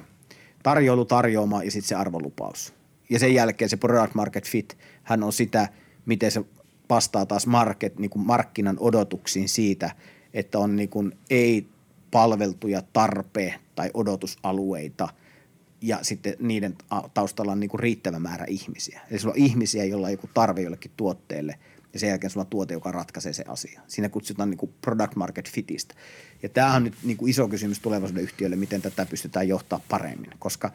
tarjoulu, 0.64 1.06
tarjoama 1.06 1.64
ja 1.64 1.72
sitten 1.72 1.88
se 1.90 1.96
arvolupaus. 1.96 2.74
Ja 3.10 3.20
sen 3.20 3.34
jälkeen 3.34 3.70
se 3.70 3.78
product 3.78 4.16
market 4.16 4.50
fit, 4.50 4.78
hän 5.04 5.24
on 5.24 5.34
sitä, 5.34 5.70
miten 6.06 6.32
se 6.32 6.44
vastaa 6.90 7.26
taas 7.26 7.48
market, 7.48 8.00
niin 8.00 8.10
kuin 8.10 8.26
markkinan 8.26 8.78
odotuksiin 8.80 9.50
siitä, 9.50 9.96
että 10.34 10.60
on 10.60 10.76
niin 10.76 10.90
kuin 10.90 11.18
ei 11.30 11.68
palveltuja 12.12 12.80
tarpe- 12.80 13.60
tai 13.76 13.92
odotusalueita 13.94 15.10
ja 15.82 16.00
sitten 16.02 16.34
niiden 16.40 16.76
taustalla 17.14 17.52
on 17.52 17.60
niin 17.60 17.70
kuin 17.70 17.80
riittävä 17.80 18.20
määrä 18.20 18.46
ihmisiä. 18.48 19.02
Eli 19.12 19.20
sulla 19.20 19.34
on 19.34 19.44
ihmisiä, 19.44 19.86
joilla 19.86 20.08
on 20.08 20.14
joku 20.14 20.30
tarve 20.34 20.62
jollekin 20.62 20.92
tuotteelle 20.98 21.60
ja 21.94 22.00
sen 22.00 22.10
jälkeen 22.10 22.32
sulla 22.32 22.44
on 22.44 22.50
tuote, 22.50 22.74
joka 22.74 22.92
ratkaisee 22.92 23.34
se 23.34 23.44
asia. 23.48 23.82
Siinä 23.88 24.10
kutsutaan 24.10 24.50
niin 24.50 24.58
kuin 24.58 24.74
product 24.82 25.16
market 25.16 25.50
fitistä. 25.52 25.96
Ja 26.44 26.50
tämä 26.50 26.76
on 26.76 26.84
nyt 26.84 26.94
niin 27.04 27.18
kuin 27.18 27.30
iso 27.30 27.48
kysymys 27.48 27.80
tulevaisuuden 27.80 28.24
yhtiölle, 28.24 28.56
miten 28.56 28.82
tätä 28.82 29.06
pystytään 29.06 29.48
johtaa 29.48 29.82
paremmin, 29.90 30.30
koska 30.40 30.72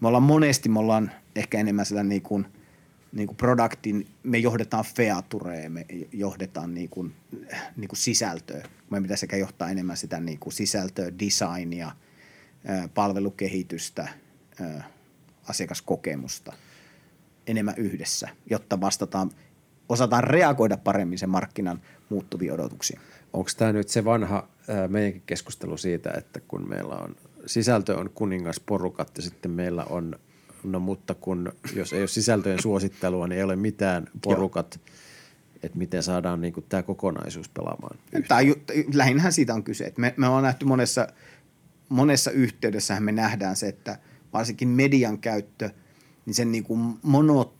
me 0.00 0.08
ollaan 0.08 0.22
monesti, 0.22 0.68
me 0.68 0.78
ollaan 0.78 1.10
ehkä 1.36 1.58
enemmän 1.58 1.86
sillä 1.86 2.02
niin 2.02 2.22
kuin– 2.22 2.46
niin 3.12 3.26
kuin 3.26 3.36
produktin, 3.36 4.06
me 4.22 4.38
johdetaan 4.38 4.84
featureen, 4.84 5.72
me 5.72 5.86
johdetaan 6.12 6.74
niin 6.74 6.88
kuin, 6.88 7.14
niin 7.76 7.88
kuin 7.88 7.98
sisältöä. 7.98 8.68
Me 8.90 9.00
pitäisi 9.00 9.20
sekä 9.20 9.36
johtaa 9.36 9.70
enemmän 9.70 9.96
sitä 9.96 10.20
niin 10.20 10.38
kuin 10.38 10.52
sisältöä, 10.52 11.12
designia, 11.18 11.92
palvelukehitystä, 12.94 14.08
asiakaskokemusta 15.48 16.52
enemmän 17.46 17.74
yhdessä, 17.76 18.28
jotta 18.50 18.80
vastataan, 18.80 19.30
osataan 19.88 20.24
reagoida 20.24 20.76
paremmin 20.76 21.18
sen 21.18 21.30
markkinan 21.30 21.80
muuttuviin 22.08 22.52
odotuksiin. 22.52 23.00
Onko 23.32 23.50
tämä 23.56 23.72
nyt 23.72 23.88
se 23.88 24.04
vanha 24.04 24.48
meidänkin 24.88 25.22
keskustelu 25.26 25.76
siitä, 25.76 26.10
että 26.16 26.40
kun 26.40 26.68
meillä 26.68 26.94
on 26.94 27.16
sisältö 27.46 27.96
on 27.96 28.10
kuningasporukat 28.10 29.16
ja 29.16 29.22
sitten 29.22 29.50
meillä 29.50 29.84
on 29.84 30.18
No 30.64 30.80
mutta 30.80 31.14
kun, 31.14 31.52
jos 31.74 31.92
ei 31.92 32.00
ole 32.00 32.08
sisältöjen 32.08 32.62
suosittelua, 32.62 33.28
niin 33.28 33.36
ei 33.36 33.44
ole 33.44 33.56
mitään 33.56 34.06
porukat, 34.24 34.80
että 35.62 35.78
miten 35.78 36.02
saadaan 36.02 36.40
niin 36.40 36.54
tämä 36.68 36.82
kokonaisuus 36.82 37.48
pelaamaan. 37.48 37.98
Tämä, 38.28 38.40
lähinnähän 38.94 39.32
siitä 39.32 39.54
on 39.54 39.64
kyse. 39.64 39.84
Että 39.84 40.00
me, 40.00 40.14
me 40.16 40.26
ollaan 40.26 40.44
nähty 40.44 40.64
monessa, 40.64 41.08
monessa 41.88 42.30
yhteydessä 42.30 43.00
me 43.00 43.12
nähdään 43.12 43.56
se, 43.56 43.68
että 43.68 43.98
varsinkin 44.32 44.68
median 44.68 45.18
käyttö, 45.18 45.70
niin 46.26 46.34
sen 46.34 46.52
niin 46.52 46.64
kuin 46.64 46.98
mono, 47.02 47.54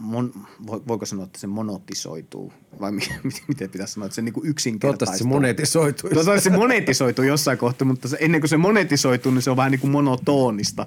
mon, 0.00 0.32
vo- 0.66 0.82
voiko 0.88 1.06
sanoa, 1.06 1.24
että 1.24 1.38
se 1.38 1.46
monotisoituu, 1.46 2.52
vai 2.80 2.92
mi- 2.92 3.02
miten 3.48 3.70
pitäisi 3.70 3.92
sanoa, 3.92 4.06
että 4.06 4.14
se 4.14 4.22
niinku 4.22 4.40
yksinkertaistuu. 4.44 5.06
Toivottavasti 5.06 5.24
se 5.24 5.28
monetisoituu. 5.28 6.10
Toivottavasti 6.10 6.50
se 6.50 6.56
monetisoituu 6.56 7.24
jossain 7.24 7.58
kohtaa, 7.58 7.88
mutta 7.88 8.08
se, 8.08 8.16
ennen 8.20 8.40
kuin 8.40 8.48
se 8.48 8.56
monetisoituu, 8.56 9.32
niin 9.32 9.42
se 9.42 9.50
on 9.50 9.56
vähän 9.56 9.72
niin 9.72 9.80
kuin 9.80 9.90
monotonista, 9.90 10.86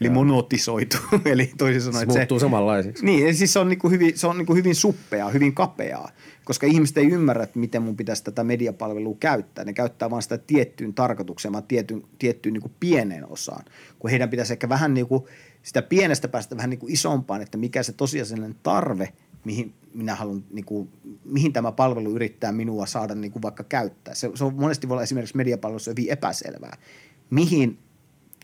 eli 0.00 0.10
monotisoituu. 0.10 1.00
eli 1.24 1.52
toisin 1.58 1.80
sanoen, 1.80 1.98
Se 1.98 2.02
että 2.02 2.18
muuttuu 2.18 2.40
samanlaiseksi. 2.40 3.04
Niin, 3.04 3.34
siis 3.34 3.52
se 3.52 3.58
on, 3.58 3.68
niin 3.68 3.78
kuin 3.78 3.90
hyvin, 3.90 4.18
se 4.18 4.26
on 4.26 4.38
niin 4.38 4.46
kuin 4.46 4.56
hyvin 4.56 4.74
suppeaa, 4.74 5.30
hyvin 5.30 5.54
kapeaa, 5.54 6.10
koska 6.44 6.66
ihmiset 6.66 6.98
ei 6.98 7.10
ymmärrä, 7.10 7.42
että 7.42 7.58
miten 7.58 7.82
mun 7.82 7.96
pitäisi 7.96 8.24
tätä 8.24 8.44
mediapalvelua 8.44 9.16
käyttää. 9.20 9.64
Ne 9.64 9.72
käyttää 9.72 10.10
vain 10.10 10.22
sitä 10.22 10.38
tiettyyn 10.38 10.94
tarkoitukseen, 10.94 11.52
vaan 11.52 11.64
tiettyyn, 11.64 12.02
tiettyyn 12.18 12.52
niin 12.52 12.62
kuin 12.62 12.72
pieneen 12.80 13.28
osaan, 13.28 13.64
kun 13.98 14.10
heidän 14.10 14.30
pitäisi 14.30 14.52
ehkä 14.52 14.68
vähän 14.68 14.94
niin 14.94 15.06
kuin 15.06 15.24
sitä 15.62 15.82
pienestä 15.82 16.28
päästä 16.28 16.56
vähän 16.56 16.70
niin 16.70 16.80
kuin 16.80 16.92
isompaan, 16.92 17.42
että 17.42 17.58
mikä 17.58 17.82
se 17.82 17.92
tosiasiallinen 17.92 18.56
tarve, 18.62 19.12
mihin 19.44 19.74
minä 19.94 20.14
haluan, 20.14 20.44
niin 20.50 20.64
kuin, 20.64 20.88
mihin 21.24 21.52
tämä 21.52 21.72
palvelu 21.72 22.10
yrittää 22.10 22.52
minua 22.52 22.86
saada 22.86 23.14
niin 23.14 23.32
kuin 23.32 23.42
vaikka 23.42 23.64
käyttää. 23.64 24.14
Se, 24.14 24.30
se 24.34 24.44
on 24.44 24.54
monesti 24.54 24.88
voi 24.88 24.94
olla 24.94 25.02
esimerkiksi 25.02 25.36
mediapalvelussa 25.36 25.90
hyvin 25.90 26.10
epäselvää, 26.10 26.76
mihin 27.30 27.78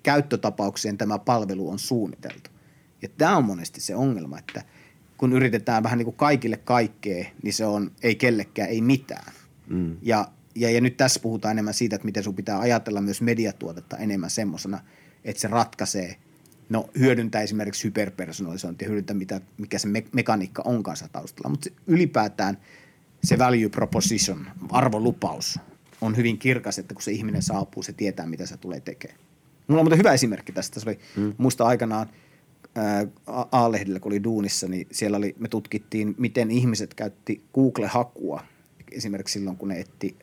käyttötapaukseen 0.02 0.98
tämä 0.98 1.18
palvelu 1.18 1.70
on 1.70 1.78
suunniteltu. 1.78 2.50
Ja 3.02 3.08
tämä 3.18 3.36
on 3.36 3.44
monesti 3.44 3.80
se 3.80 3.94
ongelma, 3.94 4.38
että 4.38 4.64
kun 5.18 5.32
yritetään 5.32 5.82
vähän 5.82 5.98
niin 5.98 6.06
kuin 6.06 6.16
kaikille 6.16 6.56
kaikkea, 6.56 7.24
niin 7.42 7.54
se 7.54 7.66
on 7.66 7.90
ei 8.02 8.14
kellekään, 8.14 8.68
ei 8.68 8.80
mitään. 8.80 9.32
Mm. 9.68 9.96
Ja, 10.02 10.28
ja, 10.54 10.70
ja 10.70 10.80
nyt 10.80 10.96
tässä 10.96 11.20
puhutaan 11.20 11.52
enemmän 11.52 11.74
siitä, 11.74 11.96
että 11.96 12.06
miten 12.06 12.24
sun 12.24 12.34
pitää 12.34 12.58
ajatella 12.58 13.00
myös 13.00 13.22
mediatuotetta 13.22 13.96
enemmän 13.96 14.30
semmoisena, 14.30 14.80
että 15.24 15.40
se 15.40 15.48
ratkaisee, 15.48 16.16
no 16.68 16.90
hyödyntää 16.98 17.42
esimerkiksi 17.42 17.84
hyperpersonalisointia, 17.84 18.88
hyödyntää 18.88 19.16
mitä, 19.16 19.40
mikä 19.58 19.78
se 19.78 19.88
me- 19.88 20.04
mekaniikka 20.12 20.62
on 20.64 20.82
kanssa 20.82 21.08
taustalla, 21.12 21.50
mutta 21.50 21.70
ylipäätään 21.86 22.58
se 23.24 23.38
value 23.38 23.68
proposition, 23.68 24.46
arvolupaus, 24.70 25.58
on 26.00 26.16
hyvin 26.16 26.38
kirkas, 26.38 26.78
että 26.78 26.94
kun 26.94 27.02
se 27.02 27.12
ihminen 27.12 27.42
saapuu, 27.42 27.82
se 27.82 27.92
tietää, 27.92 28.26
mitä 28.26 28.46
se 28.46 28.56
tulee 28.56 28.80
tekemään. 28.80 29.20
Mulla 29.68 29.80
on 29.80 29.84
muuten 29.84 29.98
hyvä 29.98 30.12
esimerkki 30.12 30.52
tästä. 30.52 30.80
Se 30.80 30.88
oli 30.88 30.98
mm. 31.16 31.34
muista 31.38 31.64
aikanaan 31.64 32.08
A-lehdellä, 33.52 34.00
kun 34.00 34.12
oli 34.12 34.24
duunissa, 34.24 34.68
niin 34.68 34.86
siellä 34.92 35.16
oli, 35.16 35.34
me 35.38 35.48
tutkittiin, 35.48 36.14
miten 36.18 36.50
ihmiset 36.50 36.94
käytti 36.94 37.42
Google-hakua 37.54 38.42
esimerkiksi 38.92 39.32
silloin, 39.32 39.56
kun 39.56 39.68
ne 39.68 39.80
etti 39.80 40.16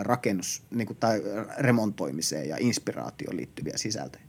rakennus 0.00 0.62
niin 0.70 0.86
kuin, 0.86 0.96
tai 0.96 1.22
remontoimiseen 1.58 2.48
ja 2.48 2.56
inspiraatioon 2.60 3.36
liittyviä 3.36 3.76
sisältöjä. 3.76 4.24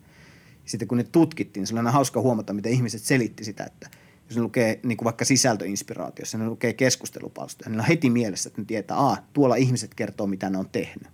Sitten 0.67 0.87
kun 0.87 0.97
ne 0.97 1.03
tutkittiin, 1.03 1.61
niin 1.61 1.67
se 1.67 1.73
oli 1.73 1.79
aina 1.79 1.91
hauska 1.91 2.21
huomata, 2.21 2.53
miten 2.53 2.71
ihmiset 2.71 3.01
selitti 3.01 3.43
sitä, 3.43 3.63
että 3.63 3.89
jos 4.29 4.35
ne 4.35 4.41
lukee 4.41 4.79
niin 4.83 4.97
kuin 4.97 5.05
vaikka 5.05 5.25
sisältöinspiraatiossa, 5.25 6.37
ne 6.37 6.47
lukee 6.47 6.73
keskustelupalstoja, 6.73 7.69
niin 7.69 7.79
on 7.79 7.85
heti 7.85 8.09
mielessä, 8.09 8.49
että 8.49 8.61
ne 8.61 8.65
tietää, 8.65 8.97
että 9.13 9.23
tuolla 9.33 9.55
ihmiset 9.55 9.93
kertoo, 9.95 10.27
mitä 10.27 10.49
ne 10.49 10.57
on 10.57 10.69
tehnyt. 10.69 11.07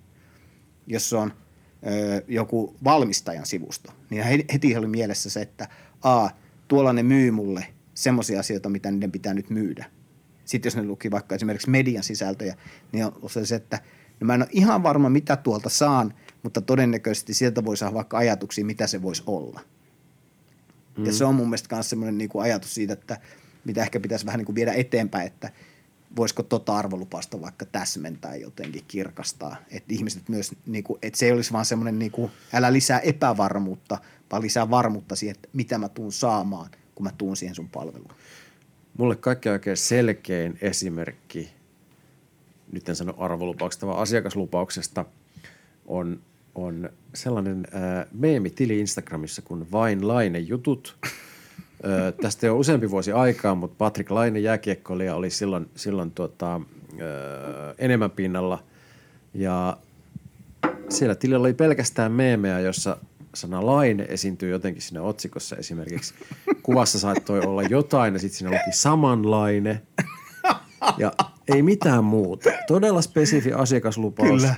Jos 0.88 1.10
se 1.10 1.16
on 1.16 1.34
ö, 1.88 2.24
joku 2.28 2.76
valmistajan 2.84 3.46
sivusto, 3.46 3.92
niin 4.10 4.24
he- 4.24 4.46
heti 4.54 4.78
oli 4.78 4.88
mielessä 4.88 5.30
se, 5.30 5.42
että 5.42 5.68
a, 6.02 6.30
tuolla 6.68 6.94
ne 6.94 7.04
myy 7.04 7.32
mulle 7.32 7.66
semmoisia 7.94 8.40
asioita, 8.40 8.70
mitä 8.70 8.92
niiden 8.92 9.12
pitää 9.12 9.34
nyt 9.34 9.50
myydä. 9.50 9.86
Sitten 10.46 10.68
jos 10.68 10.76
ne 10.76 10.84
luki 10.84 11.12
vaikka 11.12 11.36
esimerkiksi 11.36 11.70
median 11.70 12.04
sisältöjä, 12.04 12.56
niin 12.92 13.06
on 13.06 13.46
se 13.46 13.56
että 13.56 13.80
no 14.20 14.26
mä 14.26 14.34
en 14.34 14.42
ole 14.42 14.50
ihan 14.52 14.84
varma, 14.84 15.10
mitä 15.10 15.36
tuolta 15.36 15.70
saan, 15.70 16.14
mutta 16.44 16.62
todennäköisesti 16.62 17.34
sieltä 17.34 17.66
voi 17.66 17.78
saada 17.78 17.94
vaikka 17.94 18.18
ajatuksia, 18.18 18.66
mitä 18.66 18.88
se 18.88 19.02
voisi 19.02 19.24
olla. 19.26 19.62
Mm. 20.98 21.06
Ja 21.06 21.14
se 21.14 21.26
on 21.26 21.36
mun 21.36 21.48
mielestä 21.48 21.76
myös 21.76 21.90
semmoinen 21.90 22.18
niin 22.18 22.30
ajatus 22.42 22.76
siitä, 22.76 22.94
että 22.94 23.18
mitä 23.66 23.82
ehkä 23.82 24.00
pitäisi 24.00 24.26
vähän 24.26 24.38
niin 24.38 24.46
kuin 24.46 24.56
viedä 24.56 24.74
eteenpäin, 24.74 25.28
että 25.28 25.50
voisiko 26.16 26.44
tota 26.44 26.78
arvolupausta 26.78 27.42
vaikka 27.42 27.66
täsmentää 27.66 28.36
jotenkin 28.36 28.84
kirkastaa, 28.88 29.56
että 29.72 29.94
ihmiset 29.94 30.30
myös, 30.30 30.52
niin 30.66 30.84
kuin, 30.84 31.00
että 31.02 31.20
se 31.20 31.26
ei 31.26 31.32
olisi 31.32 31.54
vaan 31.54 31.66
semmoinen, 31.66 32.00
niin 32.00 32.12
kuin, 32.12 32.32
älä 32.54 32.74
lisää 32.74 33.00
epävarmuutta, 33.00 33.98
vaan 34.32 34.42
lisää 34.44 34.70
varmuutta 34.70 35.16
siihen, 35.16 35.36
että 35.36 35.50
mitä 35.54 35.78
mä 35.78 35.90
tuun 35.90 36.12
saamaan, 36.12 36.70
kun 36.96 37.04
mä 37.04 37.12
tuun 37.18 37.38
siihen 37.38 37.56
sun 37.56 37.70
palveluun. 37.70 38.14
Mulle 38.98 39.16
kaikkein 39.16 39.54
oikein 39.54 39.78
selkein 39.78 40.58
esimerkki, 40.62 41.54
nyt 42.72 42.90
en 42.90 42.96
sano 42.96 43.14
arvolupauksesta, 43.18 43.88
vaan 43.88 44.00
asiakaslupauksesta, 44.00 45.06
on, 45.86 46.22
on 46.56 46.90
sellainen 47.14 47.68
äh, 47.76 48.06
meemitili 48.12 48.80
Instagramissa 48.80 49.42
kuin 49.42 49.72
Vain 49.72 50.08
Laine 50.08 50.40
jutut. 50.40 50.98
Äh, 51.06 52.14
tästä 52.22 52.46
jo 52.46 52.58
useampi 52.58 52.90
vuosi 52.90 53.12
aikaa, 53.12 53.56
mutta 53.56 53.76
Patrick 53.78 54.12
Laine 54.12 54.40
jääkiekkoilija 54.40 55.16
oli 55.16 55.30
silloin, 55.30 55.70
silloin 55.76 56.12
tuota, 56.12 56.56
äh, 56.56 56.62
enemmän 57.78 58.12
pinnalla. 58.12 58.64
Ja 59.34 59.78
siellä 60.90 61.16
tilillä 61.16 61.42
oli 61.42 61.54
pelkästään 61.54 62.12
meemejä, 62.12 62.60
jossa 62.60 62.98
sana 63.36 63.66
laine 63.66 64.06
esiintyy 64.10 64.50
jotenkin 64.50 64.82
siinä 64.82 65.02
otsikossa 65.02 65.56
esimerkiksi. 65.56 66.14
Kuvassa 66.64 67.00
saattoi 67.00 67.40
olla 67.40 67.64
jotain 67.64 68.14
ja 68.14 68.20
sitten 68.20 68.38
siinä 68.38 68.52
luki 68.52 68.78
samanlaine. 68.78 69.82
Ja 70.98 71.12
ei 71.48 71.62
mitään 71.62 72.04
muuta. 72.04 72.50
Todella 72.68 73.02
spesifi 73.02 73.54
asiakaslupaus. 73.54 74.42
Kyllä. 74.42 74.56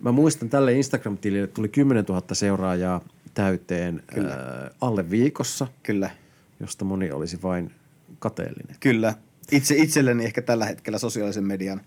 Mä 0.00 0.12
muistan 0.12 0.48
tälle 0.48 0.72
Instagram-tilille 0.72 1.46
tuli 1.46 1.68
10 1.68 2.04
000 2.08 2.22
seuraajaa 2.32 3.00
täyteen 3.34 4.02
äh, 4.18 4.24
alle 4.80 5.10
viikossa, 5.10 5.66
Kyllä, 5.82 6.10
josta 6.60 6.84
moni 6.84 7.10
olisi 7.10 7.42
vain 7.42 7.70
kateellinen. 8.18 8.76
kyllä. 8.80 9.14
Itse 9.52 9.74
itselleni 9.76 10.24
ehkä 10.24 10.42
tällä 10.42 10.66
hetkellä 10.66 10.98
sosiaalisen 10.98 11.44
median 11.44 11.80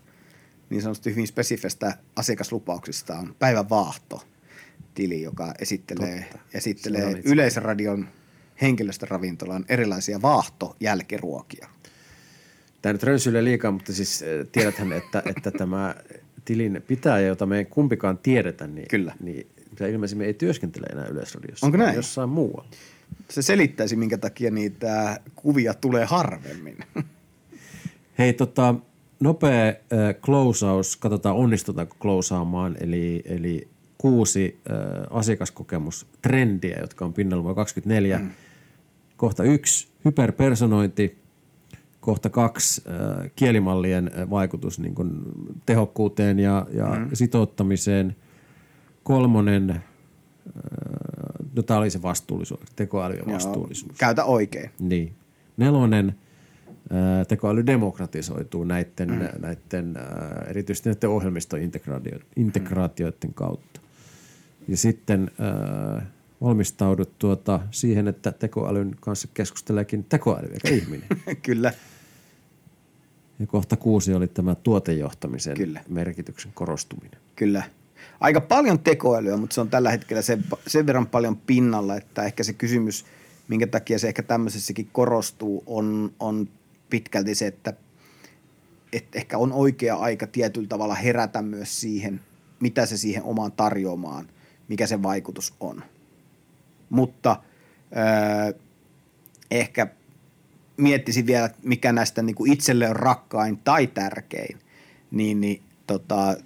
niin 0.70 0.82
sanotusti 0.82 1.10
hyvin 1.10 1.26
spesifistä 1.26 1.98
asiakaslupauksista 2.16 3.18
on 3.18 3.34
Päivän 3.38 3.70
Vaahto 3.70 4.22
tili, 4.94 5.22
joka 5.22 5.54
esittelee, 5.58 6.26
Totta. 6.32 6.38
Esittelee 6.54 7.22
Yleisradion 7.24 8.08
henkilöstöravintolan 8.62 9.64
erilaisia 9.68 10.22
vaahtojälkiruokia. 10.22 11.68
Tämä 12.82 12.92
nyt 12.92 13.02
rönsyilee 13.02 13.44
liikaa, 13.44 13.70
mutta 13.70 13.92
siis 13.92 14.22
äh, 14.22 14.46
tiedäthän, 14.52 14.92
että, 14.92 15.22
että 15.26 15.50
tämä 15.50 15.94
tilin 16.44 16.82
pitäjä, 16.86 17.26
jota 17.26 17.46
me 17.46 17.58
ei 17.58 17.64
kumpikaan 17.64 18.18
tiedetä, 18.18 18.66
niin, 18.66 18.88
Kyllä. 18.88 19.14
niin 19.20 19.46
mitä 19.70 19.86
ilmeisimmin 19.86 20.26
ei 20.26 20.34
työskentele 20.34 20.86
enää 20.86 21.06
Yleisradiossa. 21.06 21.66
Onko 21.66 21.78
näin? 21.78 21.96
Jossain 21.96 22.28
muualla. 22.28 22.68
Se 23.28 23.42
selittäisi, 23.42 23.96
minkä 23.96 24.18
takia 24.18 24.50
niitä 24.50 25.20
kuvia 25.36 25.74
tulee 25.74 26.04
harvemmin. 26.04 26.76
Hei, 28.18 28.32
tota, 28.32 28.74
nopea 29.20 29.68
äh, 29.68 29.74
closeaus, 30.22 30.96
katsotaan 30.96 31.36
onnistutaanko 31.36 31.96
closeaamaan, 32.00 32.76
eli, 32.80 33.22
eli 33.24 33.68
kuusi 33.98 34.60
äh, 34.70 34.76
asiakaskokemustrendiä, 35.10 36.78
jotka 36.80 37.04
on 37.04 37.12
pinnalla 37.12 37.42
vuonna 37.42 37.54
24. 37.54 38.18
Mm. 38.18 38.30
Kohta 39.16 39.44
yksi, 39.44 39.88
hyperpersonointi. 40.04 41.21
Kohta 42.02 42.30
kaksi, 42.30 42.82
äh, 42.88 42.94
kielimallien 43.36 44.10
äh, 44.18 44.30
vaikutus 44.30 44.78
niin 44.78 44.94
kuin 44.94 45.10
tehokkuuteen 45.66 46.38
ja, 46.38 46.66
ja 46.74 46.86
mm. 46.86 47.08
sitouttamiseen. 47.12 48.16
Kolmonen, 49.02 49.70
äh, 49.70 49.82
no 51.56 51.62
tämä 51.62 51.80
oli 51.80 51.90
se 51.90 52.02
vastuullisuus, 52.02 52.60
tekoäly 52.76 53.14
ja 53.14 53.26
vastuullisuus. 53.26 53.92
Käytä 53.98 54.24
oikein. 54.24 54.70
Niin. 54.78 55.12
Nelonen, 55.56 56.14
ää, 56.90 57.24
tekoäly 57.24 57.66
demokratisoituu 57.66 58.64
näiden, 58.64 59.10
mm. 59.10 59.28
näiden 59.40 59.96
ää, 59.96 60.44
erityisesti 60.48 60.88
näiden 60.88 61.10
ohjelmistointegraatioiden 61.10 63.34
kautta. 63.34 63.80
Ja 64.68 64.76
sitten 64.76 65.30
ää, 65.38 66.06
valmistaudut 66.42 67.18
tuota 67.18 67.60
siihen, 67.70 68.08
että 68.08 68.32
tekoälyn 68.32 68.96
kanssa 69.00 69.28
keskusteleekin 69.34 70.04
tekoäly 70.04 70.48
eikä 70.52 70.70
ihminen. 70.70 71.08
Kyllä. 71.46 71.72
Ja 73.42 73.46
kohta 73.46 73.76
kuusi 73.76 74.14
oli 74.14 74.28
tämä 74.28 74.54
tuotejohtamisen 74.54 75.56
Kyllä. 75.56 75.80
merkityksen 75.88 76.52
korostuminen. 76.54 77.20
Kyllä. 77.36 77.62
Aika 78.20 78.40
paljon 78.40 78.78
tekoälyä, 78.78 79.36
mutta 79.36 79.54
se 79.54 79.60
on 79.60 79.70
tällä 79.70 79.90
hetkellä 79.90 80.22
sen, 80.22 80.44
sen 80.66 80.86
verran 80.86 81.06
paljon 81.06 81.36
pinnalla, 81.36 81.96
että 81.96 82.22
ehkä 82.22 82.42
se 82.42 82.52
kysymys, 82.52 83.04
minkä 83.48 83.66
takia 83.66 83.98
se 83.98 84.08
ehkä 84.08 84.22
tämmöisessäkin 84.22 84.88
korostuu, 84.92 85.62
on, 85.66 86.12
on 86.20 86.48
pitkälti 86.90 87.34
se, 87.34 87.46
että, 87.46 87.72
että 88.92 89.18
ehkä 89.18 89.38
on 89.38 89.52
oikea 89.52 89.96
aika 89.96 90.26
tietyllä 90.26 90.68
tavalla 90.68 90.94
herätä 90.94 91.42
myös 91.42 91.80
siihen, 91.80 92.20
mitä 92.60 92.86
se 92.86 92.96
siihen 92.96 93.22
omaan 93.22 93.52
tarjoamaan, 93.52 94.28
mikä 94.68 94.86
se 94.86 95.02
vaikutus 95.02 95.54
on. 95.60 95.84
Mutta 96.90 97.42
öö, 97.96 98.60
ehkä 99.50 99.86
miettisin 100.76 101.26
vielä, 101.26 101.50
mikä 101.62 101.92
näistä 101.92 102.22
niin 102.22 102.36
kuin 102.36 102.52
itselle 102.52 102.88
on 102.88 102.96
rakkain 102.96 103.58
tai 103.58 103.86
tärkein, 103.86 104.58
niin, 105.10 105.40
niin 105.40 105.62
tota, 105.86 106.36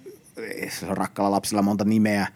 se 0.69 0.85
on 0.85 0.97
rakkaalla 0.97 1.35
lapsilla 1.35 1.61
monta 1.61 1.85
nimeä, 1.85 2.27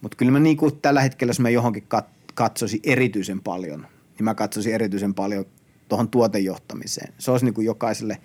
mutta 0.00 0.16
kyllä 0.16 0.32
mä 0.32 0.38
niin 0.38 0.56
kuin 0.56 0.80
tällä 0.82 1.00
hetkellä, 1.00 1.30
jos 1.30 1.40
mä 1.40 1.50
johonkin 1.50 1.86
kat- 1.94 2.32
katsoisin 2.34 2.80
erityisen 2.84 3.40
paljon, 3.40 3.80
niin 3.80 4.24
mä 4.24 4.34
katsoisin 4.34 4.74
erityisen 4.74 5.14
paljon 5.14 5.44
tuohon 5.88 6.08
tuotejohtamiseen. 6.08 7.14
Se 7.18 7.30
olisi 7.30 7.44
niin 7.44 7.54
kuin 7.54 7.64
jokaiselle, 7.64 8.18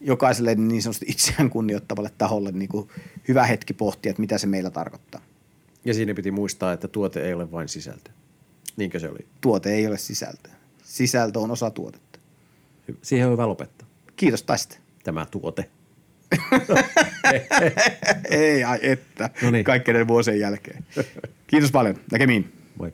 jokaiselle 0.00 0.54
niin 0.54 0.82
sanotusti 0.82 1.06
itseään 1.08 1.50
kunnioittavalle 1.50 2.10
taholle 2.18 2.52
niin 2.52 2.68
kuin 2.68 2.88
hyvä 3.28 3.46
hetki 3.46 3.74
pohtia, 3.74 4.10
että 4.10 4.20
mitä 4.20 4.38
se 4.38 4.46
meillä 4.46 4.70
tarkoittaa. 4.70 5.20
Ja 5.84 5.94
siinä 5.94 6.14
piti 6.14 6.30
muistaa, 6.30 6.72
että 6.72 6.88
tuote 6.88 7.20
ei 7.20 7.34
ole 7.34 7.52
vain 7.52 7.68
sisältö. 7.68 8.10
Niinkö 8.76 9.00
se 9.00 9.08
oli? 9.08 9.26
Tuote 9.40 9.74
ei 9.74 9.86
ole 9.86 9.98
sisältö. 9.98 10.50
Sisältö 10.84 11.40
on 11.40 11.50
osa 11.50 11.70
tuotetta. 11.70 12.05
Siihen 13.02 13.26
on 13.26 13.32
hyvä 13.32 13.48
lopettaa. 13.48 13.88
Kiitos 14.16 14.42
tästä. 14.42 14.76
Tämä 15.04 15.26
tuote. 15.30 15.70
Ei, 18.30 18.64
ai 18.64 18.78
että. 18.82 19.30
No 19.42 19.50
niin. 19.50 19.64
Kaikkeiden 19.64 20.08
vuosien 20.08 20.40
jälkeen. 20.40 20.84
Kiitos 21.46 21.72
paljon. 21.72 21.96
Näkemiin. 22.12 22.52
Moi. 22.78 22.92